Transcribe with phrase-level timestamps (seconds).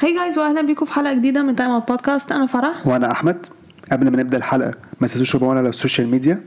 [0.00, 2.86] Hi guys واهلا بيكم في حلقة جديدة من Time Out Podcast أنا فرح.
[2.86, 3.46] وأنا أحمد.
[3.92, 6.40] قبل ما نبدأ الحلقة ما تنسوش تتابعونا على ال social media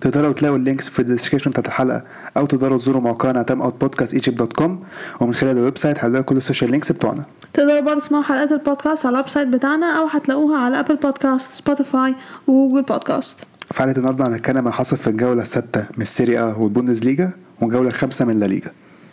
[0.00, 2.04] تقدروا تلاقوا ال links في ال description بتاعت الحلقة
[2.36, 4.82] أو تقدروا تزوروا موقعنا Time Out Podcast Egypt dot com
[5.20, 7.24] ومن خلال ال website هتلاقوا كل ال social links بتوعنا.
[7.52, 12.14] تقدروا برضه تسمعوا حلقات البودكاست على ال website بتاعنا أو هتلاقوها على ابل بودكاست سبوتيفاي
[12.46, 13.38] وجوجل بودكاست
[13.72, 17.30] في حلقة النهارده هنتكلم عن حصل في الجولة السادسه من ال Serie A والبوندز ليجا
[17.62, 18.70] والجوله الخامسه من لا ليجا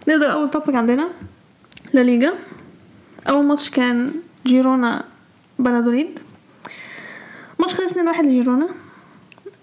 [0.08, 1.08] نبدا أول topic عندنا؟
[1.94, 2.34] لا ليجا
[3.30, 4.12] أول ماتش كان
[4.46, 5.04] جيرونا
[5.60, 6.20] بلادوليد.
[7.60, 8.68] ماتش خلص 2-1 لجيرونا.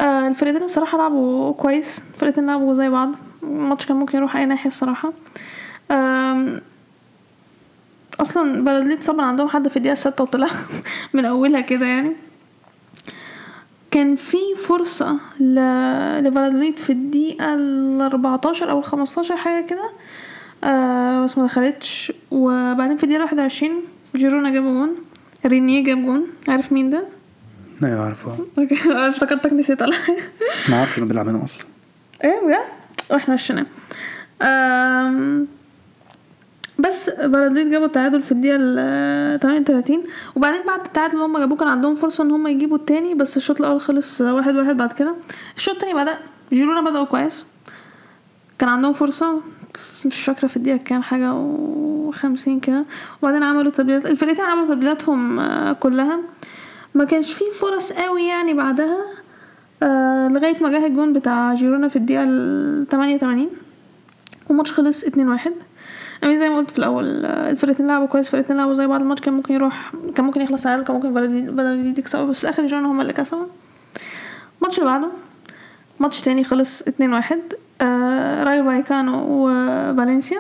[0.01, 2.03] آه الفرقتين الصراحة لعبوا كويس.
[2.15, 3.11] الفرقتين لعبوا زي بعض.
[3.43, 5.13] الماتش كان ممكن يروح أي ناحية الصراحة.
[8.21, 10.49] أصلا بلادوليد طبعا عندهم حد في الدقيقة الستة وطلع
[11.15, 12.13] من أولها كده يعني.
[13.91, 15.19] كان في فرصة.
[15.41, 19.91] لفالادوليد في الدقيقة ال 14 أو ال 15 حاجة كده.
[20.65, 23.71] آه بس ما دخلتش وبعدين في الدقيقة 21
[24.17, 24.91] جيرونا جاب جون.
[25.47, 26.27] رينيه جاب جون.
[26.49, 27.05] عارف مين ده؟
[27.85, 28.39] أيوه عارفه.
[28.59, 28.75] okay.
[29.09, 30.23] افتكرتك نسيت ولا حاجة
[30.69, 31.65] ما أعرفش انه بيلعب هنا أصلا.
[32.25, 32.59] إيه بجد؟
[33.11, 33.67] وإحنا مشيناه
[36.79, 40.03] بس بلادوليد جابوا التعادل في الدقيقة ال 38
[40.37, 43.61] وبعدين بعد التعادل اللي هم جابوه كان عندهم فرصة إن هم يجيبوا التاني بس الشوط
[43.61, 45.15] الأول خلص واحد واحد بعد كده.
[45.57, 46.19] الشوط التاني بدأ
[46.53, 47.45] جيرونا بدأوا كويس.
[48.59, 49.41] كان عندهم فرصة.
[50.07, 52.85] مش فاكرة في الدقيقة كام حاجة وخمسين كده.
[53.23, 54.07] وبعدين عملوا تبديلات.
[54.07, 56.19] الفرقتين عملوا تبديلاتهم آه، كلها.
[56.95, 58.97] ما كانش فيه فرص قوي يعني بعدها
[59.83, 63.49] آه لغاية ما جه الجون بتاع جيرونا في الدقيقة ال 88
[64.49, 65.09] والماتش خلص 2-1
[66.23, 69.01] يعني زي ما قلت في الأول آه، الفرقتين لعبوا كويس الفرقتين لعبوا زي بعض.
[69.01, 72.67] الماتش كان ممكن يروح كان ممكن يخلص عادل كان ممكن فالادوليد يكسبوا بس في الآخر
[72.67, 73.47] جيرونا هما اللي كسبوا.
[74.61, 75.09] الماتش اللي بعده
[76.01, 77.39] ماتش تاني خلص 2-1 آه
[78.45, 80.39] رايو فايكانو وفالنسيا.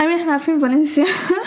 [0.00, 1.04] I mean إحنا عارفين فالنسيا.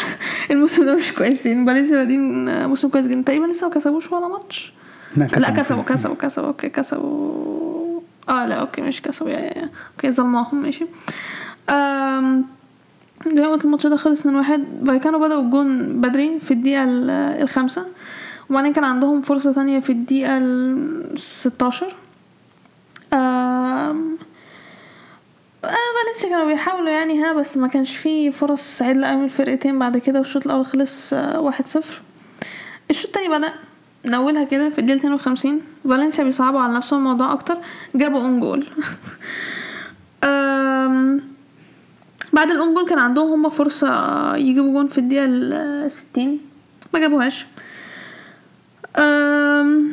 [0.52, 1.66] الموسم ده مش كويسين.
[1.66, 3.22] فالنسيا بادين آه، موسم كويس جدا.
[3.22, 4.74] تقريبا لسه ما كسبوش ولا ماتش؟
[5.18, 5.84] لا كسبوا.
[5.84, 8.00] كسبوا كسبوا okay كسبوا.
[8.30, 9.30] آه لا okay مش كسبوا.
[9.30, 10.86] yeah yeah okay ظلماهم ماشي.
[11.70, 12.46] أم...
[13.34, 14.30] زي ما قلت الماتش ده خلص 2-1
[14.88, 17.10] فايكانو بدأوا الجون بدري في الدقيقة ال-
[17.42, 17.86] الخامسة.
[18.50, 21.92] وبعدين كان عندهم فرصة تانية في الدقيقة ال 16 أم...
[21.92, 22.05] آه
[23.12, 24.30] فالنسيا
[26.30, 30.46] كانوا بيحاولوا يعني ها بس ما كانش فيه فرص قوي من الفرقتين بعد كده والشوط
[30.46, 32.02] الأول خلص آه، واحد صفر.
[32.90, 33.54] الشوط التاني بدأ
[34.06, 37.58] من أولها كده في الدقيقة 52 فالنسيا بيصعبوا على نفسهم الموضوع أكتر.
[37.96, 38.66] جابوا own goal
[42.34, 46.40] بعد ال own goal كان عندهم هما فرصة يجيبوا جون في الدقيقة ال 60
[46.94, 47.46] ما جابوهاش.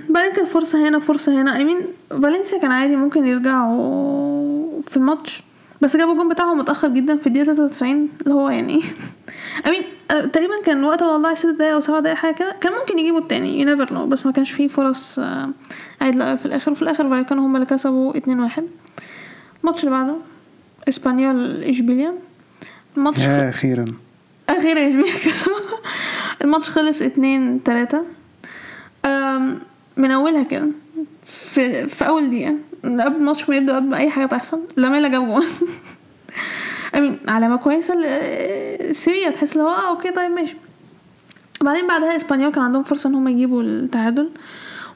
[0.09, 1.61] بعدين كانت فرصة هنا فرصة هنا.
[1.60, 1.78] I mean
[2.11, 5.43] فالنسيا كان عادي ممكن يرجعوا في الماتش.
[5.81, 8.81] بس جابوا الجون بتاعهم متأخر جدا في الدقيقة 93 اللي هو يعني
[9.66, 12.57] I mean أه، تقريبا كان وقت والله ست دقايق أو سبع دقايق حاجة كده.
[12.61, 15.51] كان ممكن يجيبوا التاني you never know بس ما كانش فيه فرص آه،
[16.01, 16.73] عادلة أوي في الآخر.
[16.73, 18.21] وفي الآخر فايكانو هما اللي كسبوا 2-1
[19.63, 20.15] الماتش اللي بعده
[20.89, 22.15] إسبانيول إشبيليا.
[22.97, 23.84] الماتش أخيرا.
[24.49, 25.57] أخيرا إشبيليا كسبوا
[26.45, 28.05] الماتش خلص اتنين تلاتة.
[29.97, 30.69] من أولها كده.
[31.25, 32.55] في, في أول دقيقة.
[32.85, 35.45] قبل الماتش ما يبدأ قبل أي حاجة تحصل لاميلا جاب جون.
[36.97, 40.57] I mean علامة كويسة لإشبيليا تحس هو آه okay طيب ماشي.
[41.61, 44.31] بعدين بعدها إسبانيول كان عندهم فرصة إن هم يجيبوا التعادل.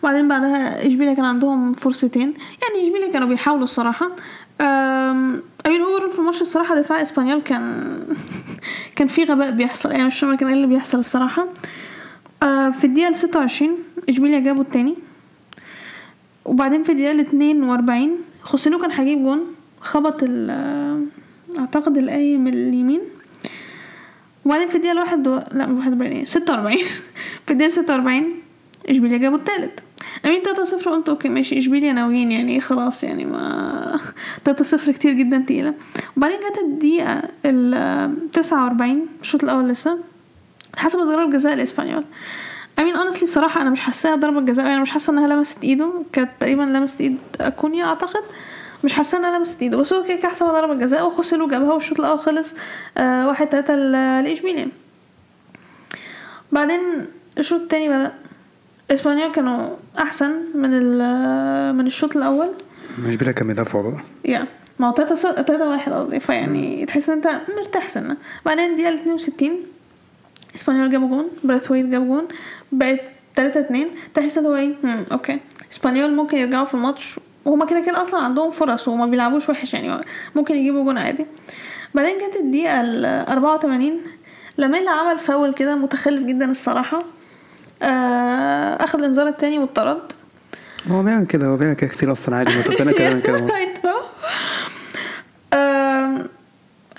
[0.03, 2.35] وبعدين بعدها إشبيليا كان عندهم فرصتين.
[2.63, 4.07] يعني إشبيليا كانوا بيحاولوا الصراحة.
[4.61, 7.99] أم، I mean overall في الماتش الصراحة دفاع إسبانيول كان
[8.97, 9.91] كان في غباء بيحصل.
[9.91, 11.47] يعني مش فاهمة كان إيه اللي بيحصل الصراحة.
[12.43, 13.73] آه، في الدقيقة الستة وعشرين
[14.09, 14.95] إشبيليا جابوا التاني.
[16.45, 18.11] وبعدين في الدقيقة الاتنين وأربعين
[18.43, 19.41] خوسيلو كان هيجيب جون
[19.81, 20.51] خبط ال
[21.59, 23.01] أعتقد القايم اليمين.
[24.45, 25.41] وبعدين في الدقيقة الواحد و...
[25.53, 26.85] لا مش واحد وأربعين ستة وأربعين.
[27.47, 28.35] في الدقيقة ستة وأربعين
[28.89, 29.81] إشبيليا جابوا التالت.
[30.27, 34.01] I mean تلاتة صفر قلت okay ماشي إشبيليا ناويين يعني خلاص يعني ما
[34.45, 35.75] تلاتة صفر كتير جدا تقيلة.
[36.17, 39.99] وبعدين جت الدقيقة ال تسعة وأربعين الشوط الأول لسه.
[40.77, 42.05] حسب ضربة جزاء الإسبانيول.
[42.79, 45.93] I mean honestly صراحة أنا مش حاساها ضربة جزاء يعني مش حاسة إنها لمست إيده
[46.13, 48.23] كانت تقريبا لمست إيد أكونيا أعتقد.
[48.85, 52.01] مش حاسة إنها لمست إيده بس هو كده كده حسبها ضربة جزاء وخوسيلو جابها والشوط
[52.01, 52.55] الأول خلص
[52.99, 53.93] آه واحد تلاتة ل-
[54.25, 54.69] لاشبيليا
[56.53, 56.81] بعدين
[57.39, 58.13] الشوط التاني بدأ.
[58.91, 59.69] إسبانيول كانوا
[59.99, 62.49] أحسن من ال- من الشوط الأول.
[62.99, 64.47] مش بلا كان بيدافعوا بقى yeah
[64.79, 68.17] ما هو تلاتة ص- تلاتة واحد قصدي فيعني تحس إن أنت مرتاح سنة.
[68.47, 69.57] بعدين اتنين وستين
[70.55, 72.29] اسبانيول جابوا جون براثويت جاب جون
[72.73, 73.01] بقت
[73.35, 74.75] تلاتة اتنين تحس اللي هو إيه؟
[75.13, 75.39] okay.
[75.73, 80.05] اسبانيول ممكن يرجعوا في الماتش وهما كده كده أصلا عندهم فرص وما بيلعبوش وحش يعني
[80.35, 81.27] ممكن يجيبوا جون عادي.
[81.95, 84.01] بعدين جت الدقيقة ال 84
[84.57, 87.05] لاميلا عمل فاول كده متخلف جدا الصراحة.
[87.83, 90.13] آه أخذ الإنذار التاني واتطرد.
[90.89, 93.47] هو بيعمل كده هو بيعمل كده كتير أصلا عادي ما تقول كلام كده.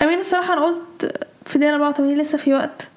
[0.02, 2.88] I mean الصراحة أنا قلت في الدقيقة 84 لسه في وقت.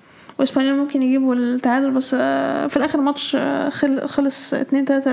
[0.41, 5.11] واسبانيول ممكن يجيبوا التعادل بس آه، في الآخر الماتش آه، خل- خلص 2 3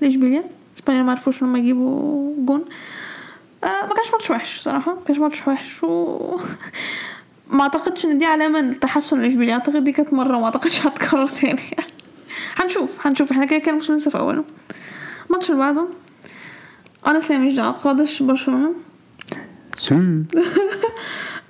[0.00, 0.44] لإشبيليا.
[0.76, 2.64] اسبانيول ما عرفوش إن هم يجيبوا جون.
[3.64, 6.36] آه، ما كانش ماتش وحش صراحة ما كانش ماتش وحش و
[7.52, 9.54] ما أعتقدش إن دي علامة لتحسن لإشبيليا.
[9.54, 11.60] أعتقد دي كانت مرة وما أعتقدش هتكرر تاني.
[12.56, 13.30] هنشوف هنشوف.
[13.32, 14.44] إحنا كده كده الموسم لسه في أوله.
[15.26, 15.86] الماتش اللي بعده
[17.06, 18.72] أنا مش دعوه قادش برشلونة.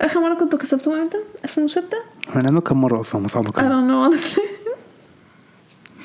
[0.01, 1.83] آخر مرة كنتوا كسبتوهم إمتى؟ 2006
[2.35, 4.39] أنا كم مرة أصلا؟ مصعد I كم honestly.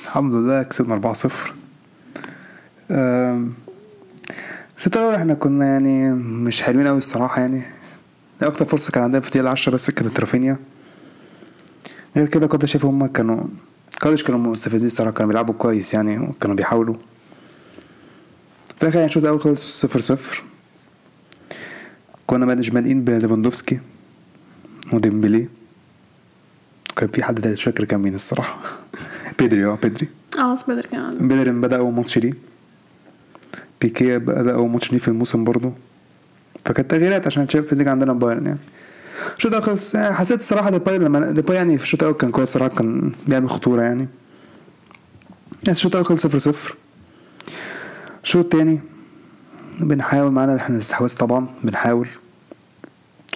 [0.05, 1.31] الحمد لله كسبنا 4-0
[2.91, 3.53] أم،
[4.79, 7.63] الشوط الأول إحنا كنا يعني مش حلوين قوي الصراحة يعني.
[8.43, 10.57] أكتر فرصة كان عندنا في الدقيقة 10 بس كانت رافينيا.
[12.17, 13.45] غير كده كنت شايف هما كانوا
[14.01, 16.95] كارلوس كانوا مستفزين الصراحة كانوا بيلعبوا كويس يعني وكانوا بيحاولوا.
[18.77, 20.43] في الآخر يعني الشوط الأول خلص 0 0
[22.27, 23.81] كنا مش بادئين بليفاندوفسكي
[24.93, 25.49] وديمبلي.
[26.97, 28.61] كان في حد تالت مش فاكر كان مين الصراحة.
[29.39, 30.09] بيدري آه بيدري.
[30.39, 31.29] آه بس بيدري كان.
[31.29, 32.33] بيدري بدأ أول ماتش ليه
[33.81, 35.73] بيكيه بدأ أول ماتش ليه في الموسم برضه.
[36.65, 38.59] فكانت تغييرات عشان تشامبيونز ليج عندنا بايرن يعني.
[39.37, 43.13] الشوط خلص حسيت الصراحة ديباي لما ديباي يعني في الشوط الأول كان كويس الصراحة كان
[43.29, 44.09] بيعمل خطورة يعني.
[45.69, 46.77] الشوط خلص صفر صفر.
[48.25, 48.81] الشوط التاني
[49.81, 52.09] بنحاول معانا إحنا الاستحواذ طبعا بنحاول.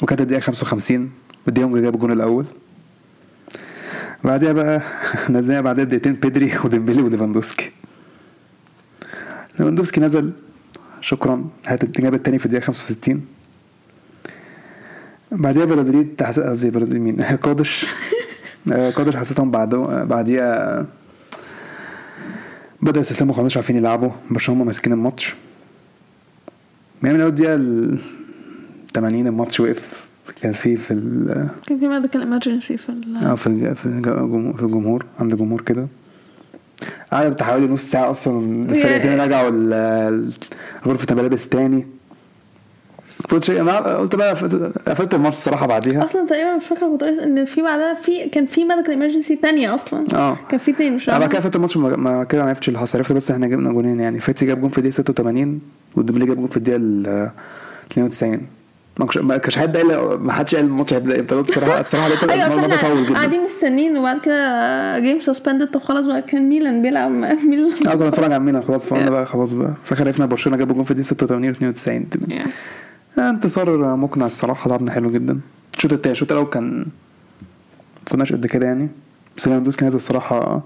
[0.03, 1.11] وكانت الدقيقة 55
[1.47, 2.45] ودي يونج جاب الجون الأول.
[4.25, 4.83] بعدها بقى
[5.31, 7.71] نزلنا بعدها دقيقتين بيدري وديمبيلي وليفاندوسكي.
[9.59, 10.33] ليفاندوسكي نزل.
[11.01, 11.45] شكرا.
[11.67, 13.25] هات جاب التاني في الدقيقة 65
[15.33, 17.87] بعدها فالادوليد حس- قصدي فالادوليد مين؟ قادش.
[18.73, 19.75] آه، قادش حسيتهم بعد
[20.09, 20.87] بعديها
[22.83, 24.11] بدأ يستسلموا خلاص مش عارفين يلعبوا
[24.49, 25.35] هم ماسكين الماتش.
[27.03, 27.99] يعني من اول دقيقة ال
[28.95, 30.07] 80 الماتش وقف.
[30.43, 34.03] كان في في ال كان في medical emergency في ال آه في في
[34.57, 35.89] في الجمهور عند الجمهور كده.
[37.13, 39.51] قعدوا بتاع حوالي نص ساعة أصلا الفرقتين رجعوا
[40.87, 41.87] غرفة الملابس تاني.
[43.29, 44.31] قلت شيء أنا قلت بقى
[44.89, 46.05] قفلت الماتش الصراحة بعديها.
[46.05, 50.05] أصلا تقريبا مش فاكرة كنت إن في بعدها في كان في medical emergency تانية أصلا.
[50.15, 50.37] آه.
[50.49, 51.39] كان في اتنين مش أنا بعد كده.
[51.39, 52.99] قفلت الماتش ما كده ما عرفتش اللي حصل.
[52.99, 54.21] عرفت بس إحنا جبنا جونين يعني.
[54.21, 55.61] فاتي جاب جون في الدقيقة 86
[55.97, 57.31] وديمبيلي جاب جون في الدقيقة ال
[57.93, 58.41] 92
[58.99, 61.35] ما كانش ما كانش حد قال ما حدش قال الماتش هيبدأ إمتى.
[61.35, 63.15] الصراحه الصراحة لقيت أيوه الموضوع طول جدا.
[63.15, 67.11] قاعدين مستنيين وبعد كده game suspended طب خلاص بقى كان ميلان بيلعب
[67.51, 69.71] ميلان آه كنا نتفرج على ميلان خلاص فقلنا بقى خلاص بقى.
[69.85, 72.33] في الآخر عرفنا برشلونة جاب جون في الدقيقة 86 و 92 Yeah.
[72.33, 72.47] آه،
[73.19, 74.71] انتصار مقنع الصراحة.
[74.71, 75.41] لعبنا حلو جدا.
[75.77, 76.87] الشوط التاني الشوط الأول كان
[78.11, 78.89] كناش قد كده يعني.
[79.37, 80.63] بس ليفاندوسكي نزل الصراحة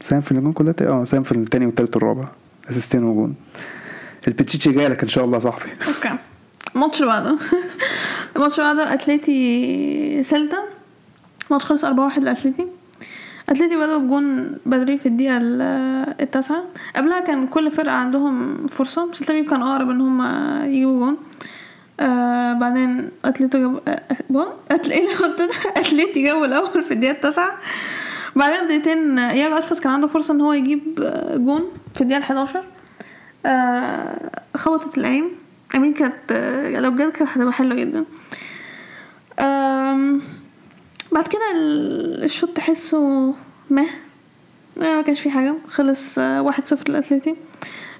[0.00, 2.28] ساهم في الجون كلها آه ساهم في التاني والتالت والرابع.
[2.70, 3.34] two assists وجون.
[4.28, 5.70] البيتشيتشي جاي لك إن شاء الله يا صاحبي.
[5.70, 6.18] okay.
[6.74, 7.38] الماتش بعده.
[8.36, 10.58] الماتش بعده اتلتي سيلتا.
[11.46, 12.66] الماتش خلص 4 1 لاتلتي
[13.48, 15.62] أتلتي بدأوا بجون بدري في الدقيقة ال-
[16.20, 16.64] التاسعة.
[16.96, 20.22] قبلها كان كل فرقة عندهم فرصة سيلتا فيجو كان أقرب إن هم
[20.64, 21.16] يجيبوا جون.
[22.00, 24.76] آه بعدين اتلتي جابوا آه، جون؟ ده؟
[25.76, 27.52] اتلتي جابوا الأول في الدقيقة التاسعة.
[28.36, 31.62] بعدين دقيقتين ياجو أسباس كان عنده فرصة إن هو يجيب آه، جون
[31.94, 32.64] في الدقيقة الحداشر.
[33.46, 35.24] آه خبطت العين
[35.74, 38.04] أمين كانت آه، لو بجد كانت هتبقى حلوة جدا.
[41.18, 43.34] بعد كده ال- الشوط تحسه
[43.70, 43.86] مه.
[44.76, 45.54] ما كانش فيه حاجة.
[45.70, 47.34] خلص آه، واحد صفر لاتلتي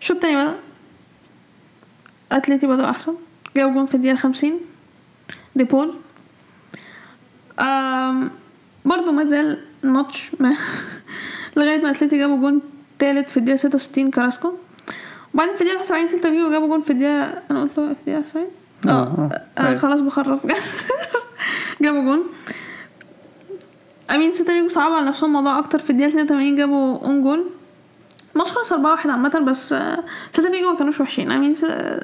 [0.00, 0.54] الشوط التاني بدأ.
[2.32, 3.14] اتلتي بدأوا أحسن.
[3.56, 4.60] جابوا جون في الدقيقة الخمسين.
[5.56, 5.94] دي بول.
[7.60, 8.30] آم،
[8.84, 10.56] برضو ما زال الماتش ما
[11.56, 12.60] لغاية ما اتلتي جابوا جون
[12.98, 14.52] تالت في الدقيقة ستة وستين كراسكو.
[15.34, 18.24] وبعدين في الدقيقة 71 سيلتا فيجو جابوا جون في الدقيقة أنا قلت له في الدقيقة
[18.24, 18.46] 70
[18.86, 18.92] آه، آه
[19.58, 19.78] آه، آه، أيوة.
[19.78, 20.46] خلاص بخرف
[21.82, 22.22] جابوا جون.
[24.10, 25.78] أمين سيلتا فيجو صعبوا على نفسهم الموضوع أكتر.
[25.78, 27.44] في الدقيقة 82 جابوا own goal
[28.34, 29.98] الماتش خلص 4 1 عامة بس آه،
[30.32, 31.30] سيلتا فيجو ما كانوش وحشين.
[31.32, 31.64] أمين س...
[31.64, 32.00] لا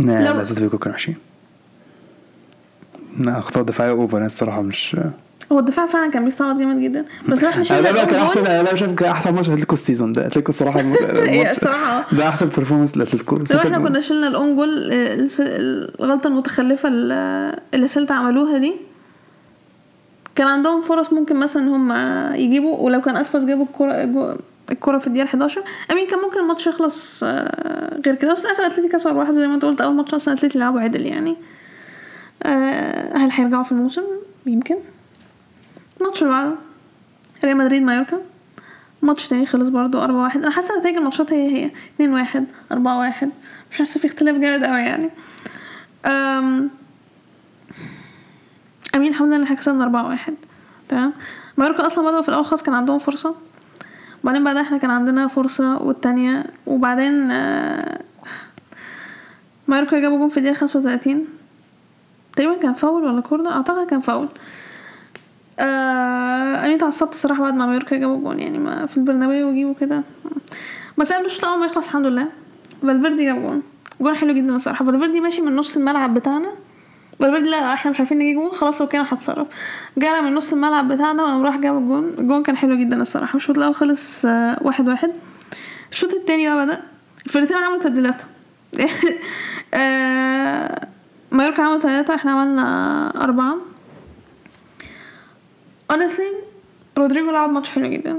[0.00, 1.16] لو- لا سيلتا فيجو كانوا وحشين.
[3.20, 4.96] لا اخطاء دفاعيه over أنا الصراحة مش
[5.52, 7.04] هو الدفاع فعلا كان بيستعبط جامد جدا.
[7.28, 8.46] بس إحنا أنا شلنا بقى كان أحسن.
[8.46, 10.22] أنا شايف كان أحسن ماتش أتلتيكو ال season ده.
[10.26, 10.80] أتلتيكو الصراحة
[11.50, 12.06] الصراحة.
[12.16, 13.36] ده أحسن performance لأتلتيكو.
[13.36, 18.72] لو إحنا كنا شلنا ال own goal آه، الغلطة المتخلفة اللي اللي سيلتا عملوها دي.
[20.34, 21.92] كان عندهم فرص ممكن مثلا هم
[22.34, 24.36] يجيبوا ولو كان أسباس جابوا الكرة جو-
[24.72, 25.62] الكرة في الدقيقة 11
[25.92, 28.32] أمين كان ممكن الماتش يخلص آه، غير كده.
[28.32, 29.80] بس في الآخر أتلتي كسب واحد زي ما أنت قلت.
[29.80, 31.36] أول ماتش أصلا أتلتي لعبوا عدل يعني.
[32.42, 34.02] آه، هل هيرجعوا في الموسم؟
[34.46, 34.76] يمكن.
[36.00, 36.52] الماتش اللي بعده
[37.44, 38.18] ريال مدريد مايوركا.
[39.02, 40.40] ماتش تاني خلص برضو أربعة واحد.
[40.42, 43.30] أنا حاسة نتائج الماتشات هي هي اتنين واحد أربعة واحد.
[43.70, 45.10] مش حاسة في اختلاف جامد أوي يعني.
[46.06, 46.70] أم...
[48.94, 50.34] أمين الحمد لله إن إحنا كسبنا أربعة واحد.
[50.88, 51.12] تمام؟
[51.56, 53.34] مايوركا أصلا بدأوا في الأول خالص كان عندهم فرصة.
[54.22, 58.00] وبعدين بعدها إحنا كان عندنا فرصة والتانية وبعدين آه،
[59.68, 61.26] جابوا جون في خمسة وتلاتين.
[62.36, 64.28] تقريبا كان فاول ولا corner؟ أعتقد كان فاول.
[65.58, 70.02] آه أنا اتعصبت الصراحة بعد ما مايوركا جابوا جون يعني ما في البرنابيو ويجيبوا كده.
[70.98, 72.28] بس قبل الشوط الأول ما يخلص الحمد لله.
[72.82, 73.62] فالفيردي جاب جون.
[74.00, 74.84] جون حلو جدا الصراحة.
[74.84, 76.48] فالفيردي ماشي من نص الملعب بتاعنا.
[77.18, 79.46] فالفيردي لا إحنا مش عارفين نجيب جون خلاص هو كان هتصرف.
[79.98, 82.08] جانا من نص الملعب بتاعنا وقام راح جاب الجون.
[82.18, 83.36] الجون كان حلو جدا الصراحة.
[83.36, 85.10] الشوط الأول خلص آه واحد واحد.
[85.92, 86.82] الشوط التاني بقى بدأ.
[87.26, 88.22] الفرقتين عملوا تبديلات.
[89.74, 90.88] آه
[91.32, 93.56] مايوركا عملوا تلاتة إحنا عملنا أربعة.
[95.92, 96.34] honestly
[96.98, 98.16] رودريجو لعب ماتش حلو جدا.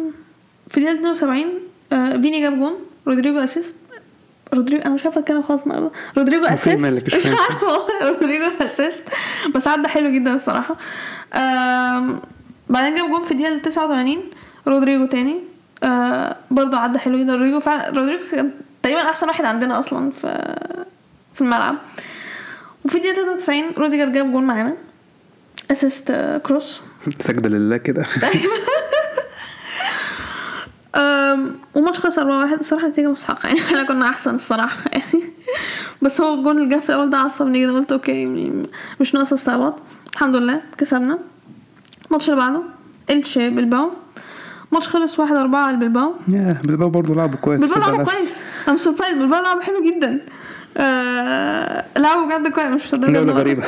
[0.70, 1.46] في الدقيقة 72
[1.94, 2.74] آه فيني جاب جون.
[3.08, 3.76] رودريجو assist
[4.54, 6.68] رودريجو أنا مش عارفة أتكلم خالص النهارده رودريجو assist؟
[7.18, 7.28] مش.
[7.28, 7.88] عارفة والله.
[8.10, 9.04] رودريجو assist
[9.56, 10.76] بس عدى حلو جدا الصراحة.
[12.70, 14.18] بعدين جاب جون في الدقيقة 89
[14.68, 15.40] رودريجو تاني.
[15.84, 17.34] آه برضه عدى حلو جدا.
[17.34, 18.52] رودريجو فعلا رودريجو كان
[18.84, 20.56] تقريبا أحسن واحد عندنا أصلا في
[21.34, 21.76] في الملعب.
[22.86, 24.74] وفي الدقيقة 93 روديجر جاب جون معانا.
[25.72, 26.82] assist آه، كروس
[27.20, 28.02] سجد لله كده.
[28.24, 28.30] أم،
[31.76, 34.78] وماتش 4 واحد الصراحة نتيجة مستحقة يعني إحنا كنا أحسن الصراحة.
[34.92, 35.24] يعني
[36.02, 37.72] بس هو الجون اللي جه في الأول ده عصبني جدا.
[37.74, 38.70] قلت okay يعني
[39.00, 39.80] مش ناقص استعباط.
[40.14, 41.20] الحمد لله كسبنا.
[42.08, 42.62] الماتش اللي بعده
[43.10, 43.90] إلتشي بلباو
[44.72, 47.62] ماتش خلص واحد أربعة على بلباو يا بلباو برضه لعبوا كويس.
[47.62, 48.44] بلباو لعبوا كويس.
[48.68, 50.20] أنا surprised بلباو لعبوا حلو جدا.
[50.78, 52.68] آه لعبوا بجد كويس.
[52.68, 53.64] مش مصدقة جولة غريبة.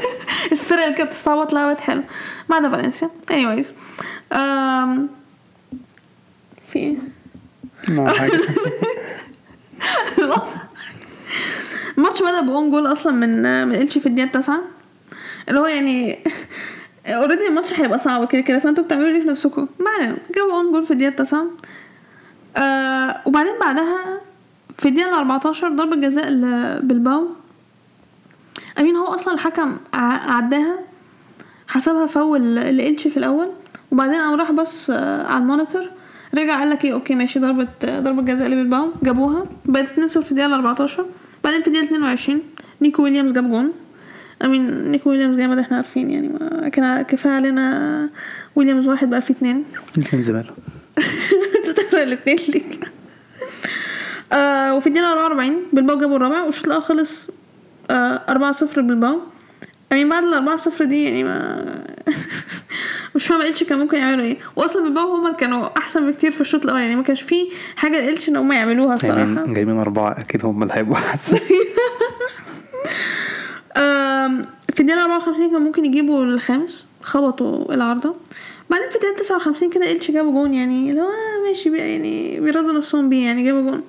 [0.52, 2.02] الفرق اللي كانت بتستعبط لعبت حلو.
[2.48, 3.10] ما عدا فالنسيا.
[3.30, 3.66] Anyways.
[4.36, 5.08] أم...
[6.70, 6.94] في إيه؟
[7.88, 8.32] نعم، حاجة.
[11.98, 14.60] الماتش بدأ ب own goal أصلا من من إلشي في الدقيقة التاسعة.
[15.48, 16.18] اللي هو يعني
[17.06, 19.68] already الماتش هيبقى صعب كده كده فأنتوا بتعملوا ليه في نفسكم.
[19.78, 21.46] ما علينا جابوا own goal في الدقيقة التاسعة.
[22.56, 24.20] آه وبعدين بعدها
[24.78, 27.26] في الدقيقة 14 ضربة جزاء لبلباو
[28.78, 30.78] أمين هو أصلا الحكم عداها
[31.68, 33.50] حسبها فاول لإلشي في الأول.
[33.92, 35.90] وبعدين قام راح بص آه، على ال monitor.
[36.34, 39.46] رجع قال لك إيه okay ماشي ضربة ضربة جزاء لبلباو جابوها.
[39.64, 41.06] بقت 2 0 في الدقيقة 14
[41.44, 42.40] بعدين في الدقيقة 22
[42.82, 43.72] نيكو ويليامز جاب جون.
[44.44, 48.08] امين نيكو ويليامز جامد إحنا عارفين يعني ما كان كفاية علينا
[48.56, 49.64] ويليامز واحد بقى في اتنين.
[49.96, 50.50] الاثنين زماله
[51.58, 52.90] انت تقرا الاتنين ليك.
[54.32, 57.28] آه وفي الدقيقة 44 بلباو جابوا الرابع والشوط الأول خلص
[57.90, 59.20] آه 4 0 بلباو
[59.90, 61.64] يعني بعد ال 4 0 دي يعني ما
[63.14, 64.36] مش فاهمة إلتش كان ممكن يعملوا إيه.
[64.56, 66.80] واصلا بلباو هما كانوا أحسن بكتير في الشوط الأول.
[66.80, 70.62] يعني ما كانش فيه حاجة لإلتش إن هما يعملوها الصراحة جايبين جايبين أربعة أكيد هم
[70.62, 71.38] اللي هيبقوا أحسن.
[73.76, 78.14] آم، في الدقيقة 54 كان ممكن يجيبوا الخامس خبطوا العارضة.
[78.70, 80.54] بعدين في الدقيقة 59 كده إلتش جابوا جون.
[80.54, 81.08] يعني اللي هو
[81.48, 83.82] ماشي يعني بيرضوا نفسهم بيه يعني جابوا جون.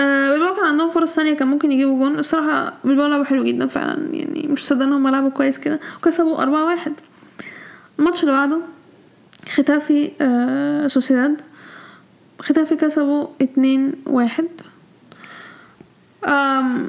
[0.00, 2.18] آه بلباو كان عندهم فرص ثانية كان ممكن يجيبوا جون.
[2.18, 5.80] الصراحة بلباو لعبوا حلو جدا فعلا يعني مش مصدق إن هم لعبوا كويس كده.
[5.96, 6.92] وكسبوا أربعة واحد.
[7.98, 8.58] الماتش اللي بعده
[9.48, 11.40] ختافي آه سوسيداد.
[12.40, 14.48] ختافي كسبوا اتنين واحد.
[16.26, 16.88] أم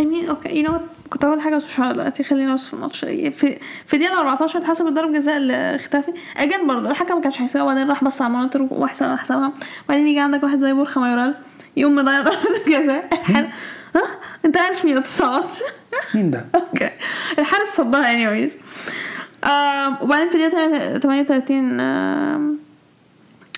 [0.00, 2.24] mean okay you know كنت اول حاجة بس مش دلوقتي.
[2.24, 3.00] خلينا بس في الماتش.
[3.04, 6.12] في في الدقيقه 14 اتحسب ضربه جزاء لختافي.
[6.36, 9.52] again برضه الحكم ما كانش هيساوي بعدين راح بص على ال monitor وحسبها حسبها.
[9.88, 11.34] بعدين يجي عندك واحد زي بورخا مايورال.
[11.78, 13.46] يقوم مضيع ضربه الجزاء الحارس
[13.94, 14.02] ها؟
[14.44, 15.62] أنت عارف مين ما تتصورش
[16.14, 16.90] مين ده؟ okay.
[17.38, 18.52] الحارس صدها anyways.
[19.48, 22.58] آم، وبعدين في الدقيقه 38 آم،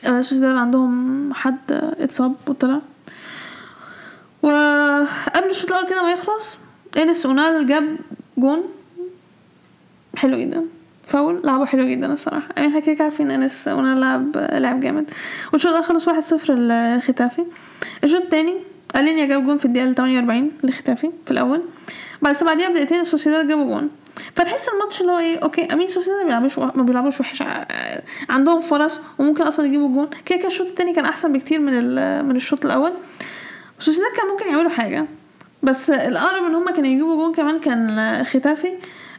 [0.07, 2.81] آه، سوسيداد عندهم حد اتصاب وطلع.
[4.43, 6.59] وقبل الشوط الأول كده ما يخلص
[6.97, 7.97] انس اونال جاب
[8.39, 8.63] جون.
[10.17, 10.65] حلو جدا.
[11.05, 12.49] فاول لعبة حلو جدا الصراحة.
[12.57, 15.11] يعني إحنا كده عارفين انس اونال لعب لعب جامد.
[15.53, 17.45] والشوط ده خلص 1-0 لختافي.
[18.05, 18.55] الشوط التاني
[18.97, 21.63] ألينيا جاب جون في الدقيقة 48 لختافي في الأول.
[22.23, 23.91] بس بعديها بدقيقتين السوسيداد جابوا جون.
[24.35, 27.43] فتحس الماتش اللي هو إيه okay I mean سوسيداد ما بيلعبوش ما بيلعبوش وحش.
[28.29, 30.11] عندهم فرص وممكن أصلا يجيبوا جون.
[30.27, 31.75] كده كده الشوط التاني كان أحسن بكتير من
[32.25, 32.93] من الشوط الأول.
[33.79, 35.05] سوسيداد كان ممكن يعملوا حاجة.
[35.63, 38.69] بس الأقرب إن هما كانوا يجيبوا جون كمان كان ختافي.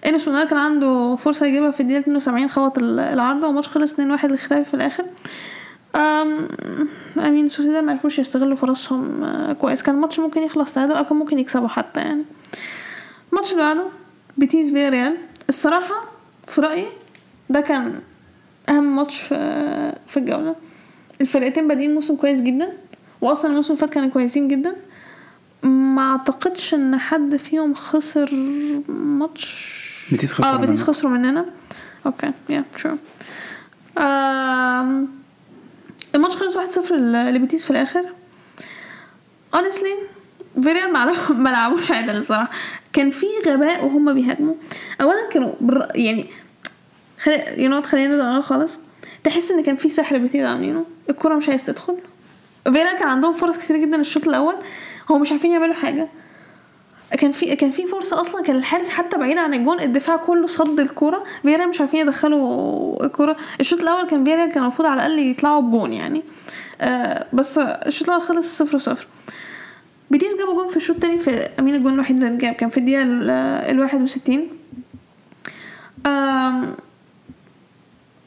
[0.06, 4.00] انس اونال كان عنده فرصة يجيبها في الدقيقة 72 خبط ال- العارضه والماتش خلص 2-1
[4.26, 5.06] لختافي في الآخر.
[5.96, 6.48] أم
[7.18, 9.84] I mean سوسيداد ما عرفوش يستغلوا فرصهم آه، كويس.
[9.84, 12.24] كان الماتش ممكن يخلص تعادل أو كان ممكن يكسبوا حتى يعني.
[13.32, 13.84] الماتش اللي بعده
[14.38, 15.18] بيتيز فياريال.
[15.50, 15.96] الصراحة
[16.48, 16.86] في رأيي
[17.50, 18.00] ده كان
[18.70, 19.36] أهم ماتش في
[20.08, 20.56] في الجولة.
[21.22, 22.70] الفرقتين بادئين موسم كويس جدا
[23.22, 24.76] واصلا الموسم فات كانوا كويسين جدا.
[25.64, 28.30] ما أعتقدش إن حد فيهم خسر
[28.90, 29.81] ماتش
[30.12, 30.76] بيتيس خسر آه مننا.
[30.76, 31.46] خسروا مننا؟
[32.06, 32.98] okay yeah sure
[36.16, 38.04] الماتش خلص 1-0 ل- لبيتيس في الآخر.
[39.56, 39.98] Honestly
[40.64, 42.52] فيريال ما لعب- ما لعبوش عدل الصراحة.
[42.94, 44.56] كان في غباء وهم بيهاجموا.
[45.02, 45.88] اولا كانوا بر...
[45.96, 46.26] يعني
[47.24, 48.78] خلي you know خلينا نبدأ خالص
[49.24, 51.98] تحس إن كان في سحر بيتيز عاملينه الكرة مش عايز تدخل.
[52.64, 54.56] فيريال كان عندهم فرص كتير جدا الشوط الأول.
[55.12, 56.08] هو مش عارفين يعملوا حاجة.
[57.18, 60.80] كان في كان في فرصة أصلا كان الحارس حتى بعيد عن الجون الدفاع كله صد
[60.80, 65.62] الكوره فيرا مش عارفين يدخلوا الكوره الشوط الأول كان فيرا كان المفروض على الأقل يطلعوا
[65.62, 66.24] بجون يعني.
[66.82, 69.08] آه بس الشوط الأول خلص صفر صفر.
[70.12, 72.78] بيتيس جابوا جون في الشوط التاني في I mean الجون الوحيد اللي اتجاب كان في
[72.78, 73.30] الدقيقة ال-
[73.72, 74.48] الواحد وستين.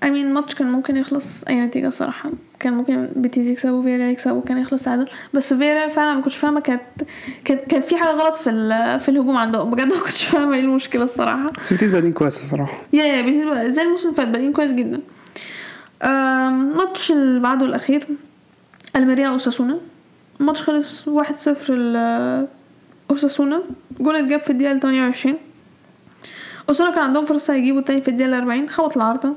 [0.03, 2.31] I mean الماتش كان ممكن يخلص أي نتيجة الصراحه
[2.65, 6.61] كان ممكن بيتيز يكسبوا فيرا يكسبوا كان يخلص تعادل بس فيرا فعلا ما كنتش فاهمه
[6.61, 6.81] كانت
[7.45, 8.51] كانت كان في حاجة غلط في
[9.01, 12.73] في الهجوم عندهم بجد ما كنتش فاهمه إيه المشكلة الصراحه بس بيتيس بادئين كويس الصراحه
[12.93, 15.01] yeah yeah بيتيز زي الموسم اللي فات بادئين كويس جدا
[16.03, 18.07] آم، الماتش اللي بعده الاخير
[18.97, 19.79] الميريا اوساسونا
[20.41, 21.75] الماتش خلص واحد صفر
[23.11, 23.63] اوساسونا
[24.01, 25.35] جول اتجاب في الدقيقه 28
[26.69, 29.33] اوساسونا كان عندهم فرصه يجيبوا التاني في الدقيقه 40 خبط العارضه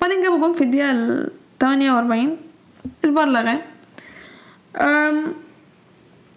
[0.00, 1.26] بعدين جابوا جول في الدقيقه
[1.60, 2.36] 48
[3.04, 3.58] الفار لغاه
[4.80, 5.24] أم،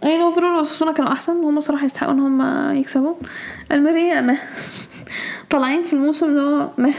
[0.03, 3.15] يعني overall اوساسونا كانوا أحسن وهم صراحة يستحقوا ان هم يكسبوا.
[3.71, 4.38] الميريا meh.
[5.51, 6.69] طالعين في الموسم اللي هو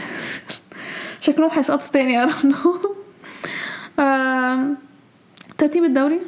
[1.21, 2.95] شكلهم هيسقطوا تاني right now
[5.57, 6.19] ترتيب الدوري.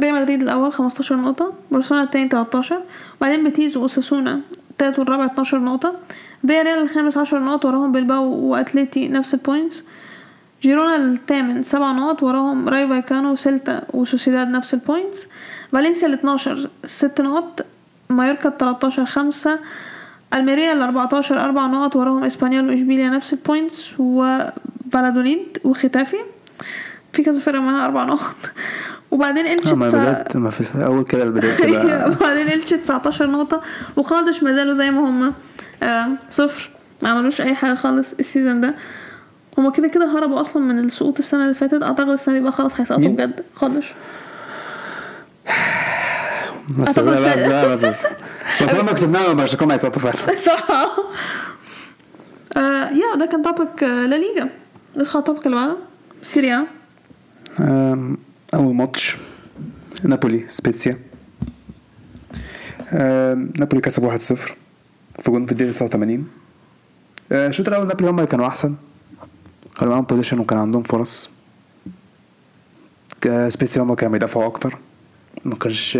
[0.00, 2.82] ريال مدريد الأول 15 نقطة برشلونة التاني 13
[3.20, 5.94] وبعدين بيتيز وأوساسونا التالت والرابع 12 نقطة
[6.46, 9.84] فياريال الخامس 10 نقط وراهم بلباو وأتليتي نفس ال points
[10.62, 15.28] جيرونا الثامن سبع نقط وراهم راي فايكانو وسيلتا وسوسيداد نفس ال points
[15.72, 17.66] فالنسيا ال 12 ست نقط
[18.08, 19.58] مايوركا ال 13 خمسة
[20.34, 26.16] ألميريا ال 14 أربع نقط وراهم إسبانيول وإشبيليا نفس ال points وفالادوليد وختافي.
[27.12, 28.36] في كذا فرقة معاها أربع نقط.
[29.10, 33.60] وبعدين آه ما إلتشي بدأت ما في أول كده البدايه تبقى وبعدين إلتشي 19 نقطة.
[33.96, 35.32] وقادش ما زالوا زي ما هما
[35.82, 36.70] آه صفر.
[37.02, 38.74] ما عملوش أي حاجة خالص ال season ده.
[39.60, 41.82] هما كده كده هربوا أصلا من السقوط السنة اللي فاتت.
[41.82, 43.92] أعتقد السنة دي بقى خلاص هيسقطوا؟ بجد قادش
[46.78, 48.02] بس لا بس بس
[48.62, 50.36] بس لما كسبناها ما شكلهم هيسقطوا فعلا.
[50.44, 50.90] صراحة
[52.56, 54.48] آه yeah ده كان topic آه لا ليجا.
[54.96, 55.76] ندخل على التوبك اللي بعده.
[56.22, 56.66] سيريا.
[58.54, 59.16] أول ماتش.
[60.04, 60.98] نابولي سبيتسيا.
[63.58, 66.28] نابولي كسب 1-0 في جون في الدقيقة 89
[67.32, 68.74] آه، الشوط الأول نابولي هم اللي كانوا أحسن.
[69.78, 71.30] كانوا معاهم possession وكان عندهم فرص.
[73.20, 74.78] ك- سبيتسيا هم كانوا بيدافعوا أكتر.
[75.44, 75.98] ما كانش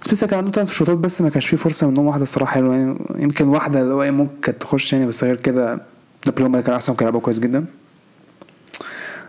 [0.00, 2.52] سبيتسيا كان عندهم تلات شوطات بس ما كانش فيه فرصة منهم واحدة الصراحة.
[2.54, 5.80] حلوة يعني يمكن واحدة اللي هو إيه ممكن كانت تخش يعني بس غير كده
[6.26, 7.66] نابولي كانوا أحسن وكانوا بيلعبوا كويس جدا.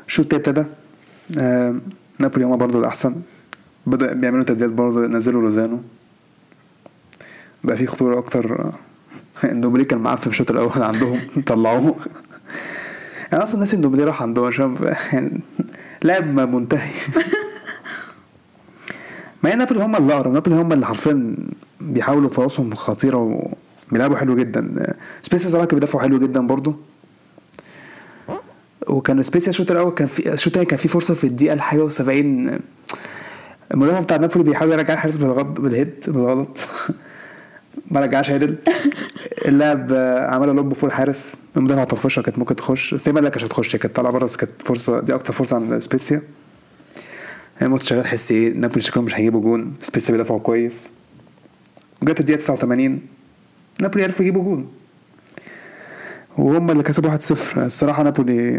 [0.08, 0.68] الشوط التاني ابتدى
[1.40, 1.76] آه،
[2.38, 3.16] هما برضو الأحسن
[3.86, 5.82] بدأ بيعملوا تبديلات برضو نزلوا لوزانو
[7.64, 8.62] بقى في خطورة أكتر.
[9.44, 11.96] آه، دومبلي كان معفن في الشوط الأول عندهم طلعوه.
[13.36, 14.76] أنا أصلا ناسي إن دومبلي راح عندهم عشان
[15.14, 15.42] يعني
[16.04, 16.92] لاعب منتهي.
[19.44, 21.36] ما هي نابولي هم اللي أقرب نابولي هم اللي حرفيا
[21.82, 23.44] بيحاولوا فرصهم خطيرة
[23.92, 24.94] وبيلعبوا حلو جدا.
[25.22, 26.76] سبيسيا صراحة كانوا بيدافعوا حلو جدا برضو.
[28.88, 32.10] وكان سبيسيا الشوط الأول كان في الشوط الثاني كان في فرصة في الدقيقة الحاجة و70
[33.74, 36.58] المدافع بتاع نابولي بيحاول يرجع الحارس بالغلط بال head بالغلط.
[37.92, 38.56] ما رجعش عدل.
[39.46, 42.94] اللاعب آه، عملها lob فوق الحارس المدافع طفشها كانت ممكن تخش.
[42.94, 46.22] بس لا كانت هتخش كانت طالعة بره بس كانت فرصة دي أكتر فرصة عند سبيسيا
[47.62, 49.74] الماتش شغال حس إيه نابولي شكلهم مش هيجيبوا جون.
[49.80, 50.92] سبيسيا بيدافعوا كويس.
[52.02, 53.02] وجت الدقيقة 89
[53.82, 54.68] نابولي عرفوا يجيبوا جون.
[56.38, 58.52] وهم اللي كسبوا 1-0 الصراحة نابولي